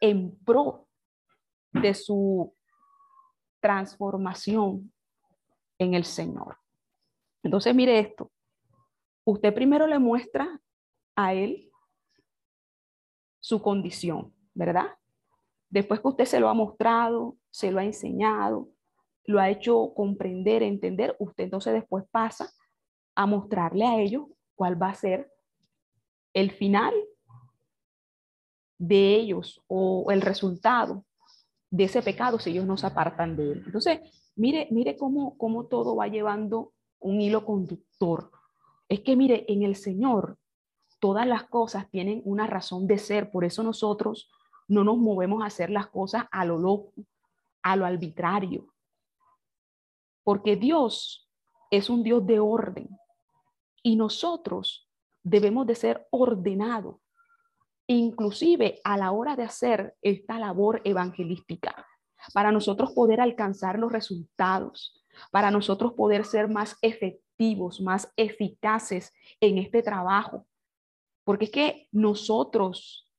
en 0.00 0.34
pro 0.46 0.88
de 1.72 1.92
su 1.92 2.54
transformación 3.60 4.90
en 5.76 5.92
el 5.92 6.06
Señor. 6.06 6.56
Entonces, 7.42 7.74
mire 7.74 7.98
esto 7.98 8.32
usted 9.30 9.52
primero 9.52 9.86
le 9.86 9.98
muestra 9.98 10.60
a 11.14 11.34
él 11.34 11.70
su 13.40 13.60
condición, 13.60 14.34
¿verdad? 14.54 14.86
Después 15.68 16.00
que 16.00 16.08
usted 16.08 16.24
se 16.24 16.40
lo 16.40 16.48
ha 16.48 16.54
mostrado, 16.54 17.36
se 17.50 17.70
lo 17.70 17.78
ha 17.78 17.84
enseñado, 17.84 18.70
lo 19.24 19.38
ha 19.38 19.50
hecho 19.50 19.92
comprender, 19.94 20.62
entender, 20.62 21.14
usted 21.18 21.44
entonces 21.44 21.74
después 21.74 22.04
pasa 22.10 22.50
a 23.14 23.26
mostrarle 23.26 23.84
a 23.84 24.00
ellos 24.00 24.24
cuál 24.54 24.80
va 24.80 24.88
a 24.88 24.94
ser 24.94 25.30
el 26.32 26.50
final 26.50 26.94
de 28.78 29.14
ellos 29.14 29.62
o 29.66 30.10
el 30.10 30.22
resultado 30.22 31.04
de 31.70 31.84
ese 31.84 32.00
pecado 32.00 32.38
si 32.38 32.50
ellos 32.50 32.64
no 32.64 32.78
se 32.78 32.86
apartan 32.86 33.36
de 33.36 33.52
él. 33.52 33.62
Entonces, 33.66 34.00
mire, 34.36 34.68
mire 34.70 34.96
cómo, 34.96 35.36
cómo 35.36 35.66
todo 35.66 35.96
va 35.96 36.08
llevando 36.08 36.72
un 37.00 37.20
hilo 37.20 37.44
conductor 37.44 38.30
es 38.88 39.00
que 39.00 39.16
mire, 39.16 39.44
en 39.48 39.62
el 39.62 39.76
Señor 39.76 40.38
todas 40.98 41.26
las 41.26 41.44
cosas 41.44 41.90
tienen 41.90 42.22
una 42.24 42.46
razón 42.46 42.86
de 42.86 42.98
ser, 42.98 43.30
por 43.30 43.44
eso 43.44 43.62
nosotros 43.62 44.30
no 44.66 44.84
nos 44.84 44.98
movemos 44.98 45.42
a 45.42 45.46
hacer 45.46 45.70
las 45.70 45.88
cosas 45.88 46.24
a 46.30 46.44
lo 46.44 46.58
loco, 46.58 46.92
a 47.62 47.76
lo 47.76 47.86
arbitrario, 47.86 48.66
porque 50.24 50.56
Dios 50.56 51.30
es 51.70 51.90
un 51.90 52.02
Dios 52.02 52.26
de 52.26 52.40
orden 52.40 52.88
y 53.82 53.96
nosotros 53.96 54.88
debemos 55.22 55.66
de 55.66 55.74
ser 55.74 56.06
ordenados, 56.10 56.96
inclusive 57.86 58.80
a 58.84 58.96
la 58.96 59.12
hora 59.12 59.36
de 59.36 59.44
hacer 59.44 59.96
esta 60.02 60.38
labor 60.38 60.80
evangelística, 60.84 61.86
para 62.34 62.50
nosotros 62.50 62.92
poder 62.92 63.20
alcanzar 63.20 63.78
los 63.78 63.92
resultados, 63.92 65.04
para 65.30 65.50
nosotros 65.50 65.92
poder 65.92 66.24
ser 66.24 66.48
más 66.48 66.76
efectivos 66.82 67.27
más 67.80 68.12
eficaces 68.16 69.12
en 69.40 69.58
este 69.58 69.82
trabajo. 69.82 70.46
Porque 71.24 71.46
es 71.46 71.50
que 71.50 71.88
nosotros 71.92 73.10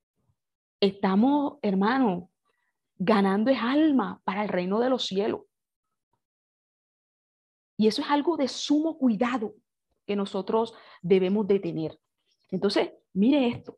estamos, 0.79 1.57
hermano, 1.61 2.29
ganando 2.97 3.49
es 3.51 3.59
alma 3.61 4.21
para 4.23 4.43
el 4.43 4.49
reino 4.49 4.79
de 4.79 4.89
los 4.89 5.05
cielos. 5.05 5.41
Y 7.77 7.87
eso 7.87 8.01
es 8.01 8.09
algo 8.09 8.35
de 8.35 8.47
sumo 8.47 8.97
cuidado 8.97 9.55
que 10.05 10.15
nosotros 10.15 10.73
debemos 11.01 11.47
de 11.47 11.59
tener. 11.59 11.99
Entonces, 12.51 12.91
mire 13.13 13.47
esto. 13.47 13.77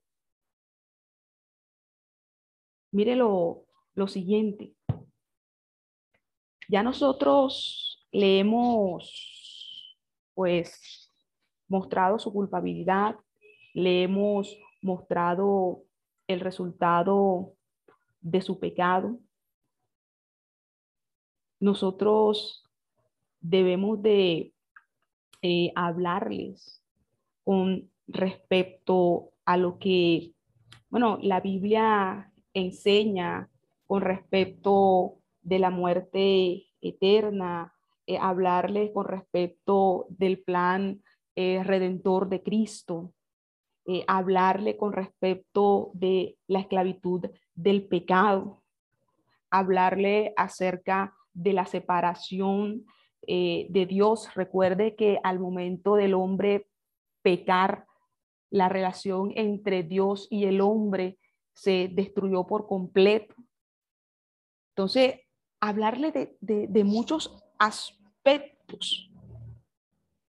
Mire 2.91 3.15
lo, 3.15 3.65
lo 3.93 4.07
siguiente. 4.07 4.73
Ya 6.67 6.81
nosotros 6.83 8.07
leemos 8.11 9.40
pues 10.41 11.13
mostrado 11.67 12.17
su 12.17 12.33
culpabilidad, 12.33 13.15
le 13.75 14.01
hemos 14.01 14.57
mostrado 14.81 15.83
el 16.25 16.39
resultado 16.39 17.53
de 18.21 18.41
su 18.41 18.59
pecado. 18.59 19.19
Nosotros 21.59 22.67
debemos 23.39 24.01
de 24.01 24.51
eh, 25.43 25.71
hablarles 25.75 26.81
con 27.43 27.91
respecto 28.07 29.29
a 29.45 29.57
lo 29.57 29.77
que, 29.77 30.33
bueno, 30.89 31.19
la 31.21 31.39
Biblia 31.39 32.33
enseña 32.55 33.47
con 33.85 34.01
respecto 34.01 35.19
de 35.43 35.59
la 35.59 35.69
muerte 35.69 36.65
eterna, 36.81 37.75
eh, 38.11 38.17
hablarles 38.19 38.91
con 38.91 39.05
respecto 39.05 40.05
del 40.09 40.43
plan 40.43 41.01
eh, 41.37 41.63
redentor 41.63 42.27
de 42.27 42.43
Cristo, 42.43 43.13
eh, 43.85 44.03
hablarle 44.05 44.75
con 44.75 44.91
respecto 44.91 45.91
de 45.93 46.37
la 46.47 46.59
esclavitud 46.59 47.29
del 47.55 47.87
pecado, 47.87 48.63
hablarle 49.49 50.33
acerca 50.35 51.15
de 51.33 51.53
la 51.53 51.65
separación 51.65 52.85
de 53.23 53.85
Dios. 53.87 54.33
Recuerde 54.33 54.95
que 54.95 55.19
al 55.23 55.39
momento 55.39 55.95
del 55.95 56.15
hombre 56.15 56.67
pecar, 57.21 57.85
la 58.49 58.67
relación 58.67 59.31
entre 59.35 59.83
Dios 59.83 60.27
y 60.31 60.45
el 60.45 60.59
hombre 60.59 61.17
se 61.53 61.87
destruyó 61.93 62.47
por 62.47 62.67
completo. 62.67 63.35
Entonces, 64.71 65.21
hablarle 65.61 66.11
de, 66.11 66.35
de, 66.41 66.67
de 66.67 66.83
muchos 66.83 67.41
aspectos, 68.23 69.09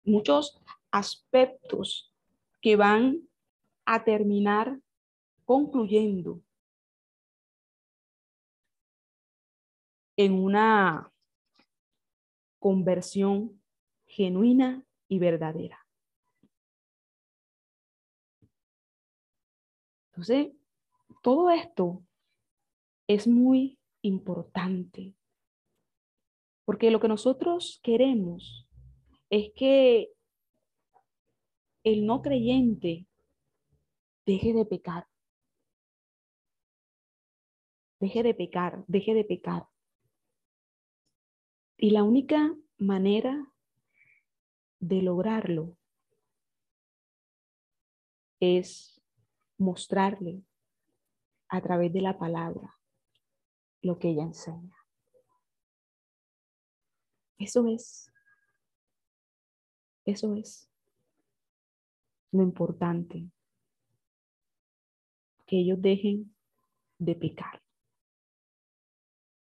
muchos 0.06 0.62
aspectos 0.92 2.14
que 2.62 2.78
van 2.78 3.28
a 3.86 4.04
terminar 4.06 4.80
concluyendo 5.44 6.42
en 10.16 10.34
una 10.34 11.12
conversión 12.60 13.62
genuina 14.06 14.86
y 15.10 15.20
verdadera. 15.20 15.86
Entonces, 20.12 20.54
todo 21.22 21.50
esto 21.50 22.06
es 23.08 23.28
muy 23.28 23.78
importante 24.02 25.14
Porque 26.66 26.91
lo 26.91 26.99
que 26.99 27.07
nosotros 27.07 27.80
queremos 27.84 28.68
es 29.30 29.51
que 29.55 30.12
el 31.84 32.05
no 32.05 32.22
creyente 32.22 33.07
deje 34.26 34.53
de 34.53 34.66
pecar. 34.66 35.07
Deje 37.99 38.24
de 38.24 38.34
pecar, 38.34 38.84
deje 38.88 39.14
de 39.14 39.24
pecar. 39.24 39.68
Y 41.78 41.91
la 41.91 42.03
única 42.03 42.55
manera 42.78 43.51
de 44.80 45.01
lograrlo 45.01 45.78
es 48.39 49.01
mostrarle 49.57 50.43
a 51.47 51.62
través 51.62 51.93
de 51.93 52.01
la 52.01 52.18
palabra 52.18 52.80
lo 53.82 53.99
que 53.99 54.09
ella 54.09 54.24
enseña. 54.24 54.81
Eso 57.42 57.68
es, 57.68 58.14
eso 60.06 60.36
es 60.36 60.70
lo 62.32 62.44
importante, 62.44 63.32
que 65.48 65.58
ellos 65.62 65.82
dejen 65.82 66.36
de 67.00 67.16
pecar, 67.16 67.64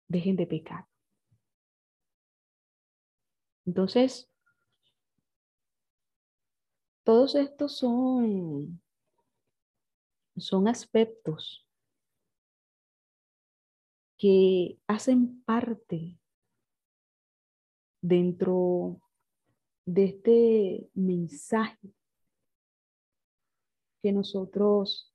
dejen 0.06 0.36
de 0.36 0.46
pecar. 0.46 0.86
Entonces, 3.66 4.30
todos 7.02 7.34
estos 7.34 7.78
son, 7.78 8.80
son 10.36 10.68
aspectos 10.68 11.66
que 14.16 14.78
hacen 14.86 15.42
parte 15.42 16.16
dentro 18.00 19.00
de 19.84 20.04
este 20.04 20.90
mensaje 20.94 21.94
que 24.02 24.12
nosotros 24.12 25.14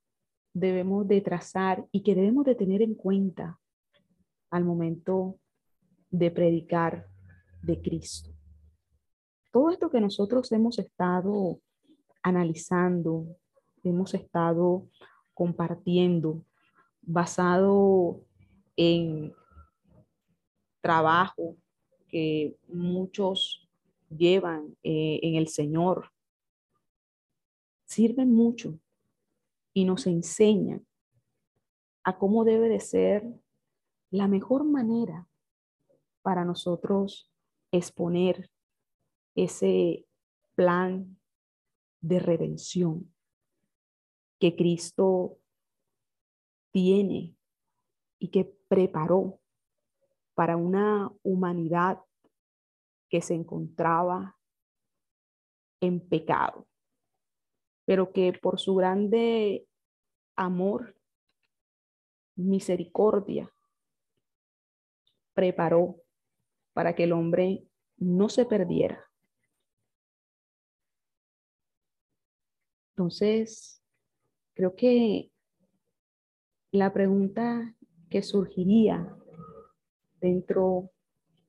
debemos 0.54 1.08
de 1.08 1.22
trazar 1.22 1.88
y 1.92 2.04
que 2.04 2.16
debemos 2.16 2.46
de 2.46 2.56
tener 2.56 2.82
en 2.82 2.96
cuenta 2.96 3.60
al 4.50 4.66
momento 4.66 5.40
de 6.10 6.30
predicar 6.32 7.08
de 7.62 7.82
Cristo. 7.82 8.32
Todo 9.52 9.70
esto 9.70 9.90
que 9.90 10.02
nosotros 10.02 10.52
hemos 10.52 10.80
estado 10.80 11.60
analizando, 12.22 13.38
hemos 13.84 14.14
estado 14.14 14.90
compartiendo, 15.34 16.46
basado 17.02 18.22
en 18.76 19.34
trabajo 20.82 21.58
que 22.14 22.56
muchos 22.68 23.68
llevan 24.16 24.78
eh, 24.84 25.20
en 25.24 25.34
el 25.34 25.48
Señor, 25.48 26.12
sirven 27.86 28.32
mucho 28.32 28.78
y 29.74 29.84
nos 29.86 30.06
enseñan 30.06 30.86
a 32.04 32.20
cómo 32.20 32.44
debe 32.44 32.70
de 32.70 32.80
ser 32.82 33.28
la 34.12 34.28
mejor 34.28 34.64
manera 34.64 35.28
para 36.22 36.46
nosotros 36.46 37.32
exponer 37.72 38.52
ese 39.34 40.06
plan 40.54 41.18
de 42.00 42.20
redención 42.20 43.12
que 44.40 44.56
Cristo 44.56 45.40
tiene 46.70 47.36
y 48.20 48.28
que 48.28 48.46
preparó 48.68 49.40
para 50.34 50.58
una 50.58 51.12
humanidad 51.24 52.00
que 53.10 53.22
se 53.22 53.36
encontraba 53.36 54.38
en 55.82 56.00
pecado, 56.00 56.68
pero 57.86 58.12
que 58.12 58.34
por 58.34 58.60
su 58.60 58.76
grande 58.76 59.68
amor, 60.36 60.96
misericordia, 62.36 63.52
preparó 65.34 65.98
para 66.74 66.96
que 66.96 67.04
el 67.04 67.12
hombre 67.12 67.68
no 67.98 68.30
se 68.30 68.46
perdiera, 68.46 69.08
Entonces, 72.96 73.84
creo 74.54 74.76
que 74.76 75.32
la 76.72 76.94
pregunta 76.94 77.76
que 78.10 78.22
surgiría 78.22 79.18
dentro 80.24 80.90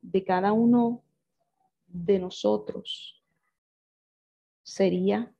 de 0.03 0.25
cada 0.25 0.53
uno 0.53 1.05
de 1.87 2.19
nosotros 2.19 3.23
sería 4.65 5.33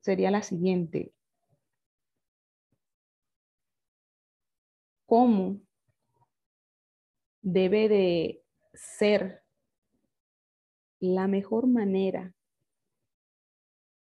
sería 0.00 0.32
la 0.32 0.42
siguiente. 0.42 1.12
¿Cómo 5.06 5.60
debe 7.42 7.88
de 7.88 8.44
ser 8.74 9.44
la 10.98 11.28
mejor 11.28 11.68
manera 11.68 12.34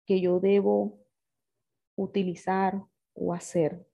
que 0.05 0.19
yo 0.19 0.41
debo 0.41 0.99
utilizar 1.95 2.83
o 3.13 3.33
hacer 3.33 3.90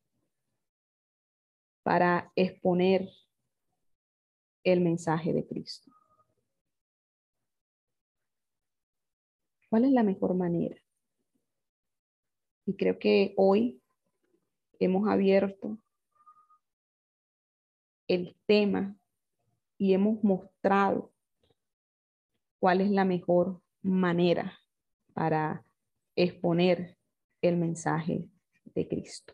para 1.88 2.34
exponer 2.36 3.10
el 4.66 4.82
mensaje 4.82 5.32
de 5.32 5.48
Cristo. 5.48 5.90
¿Cuál 9.70 9.86
es 9.86 9.92
la 9.94 10.04
mejor 10.04 10.36
manera? 10.36 10.76
Y 12.66 12.76
creo 12.76 13.00
que 13.00 13.34
hoy 13.38 13.82
hemos 14.80 15.08
abierto 15.08 15.78
el 18.10 18.36
tema 18.46 19.00
y 19.78 19.94
hemos 19.94 20.22
mostrado 20.26 21.14
cuál 22.60 22.82
es 22.82 22.92
la 22.92 23.06
mejor 23.06 23.62
manera 23.82 24.60
para 25.14 25.66
exponer 26.18 26.98
el 27.42 27.56
mensaje 27.56 28.28
de 28.76 28.88
Cristo. 28.90 29.34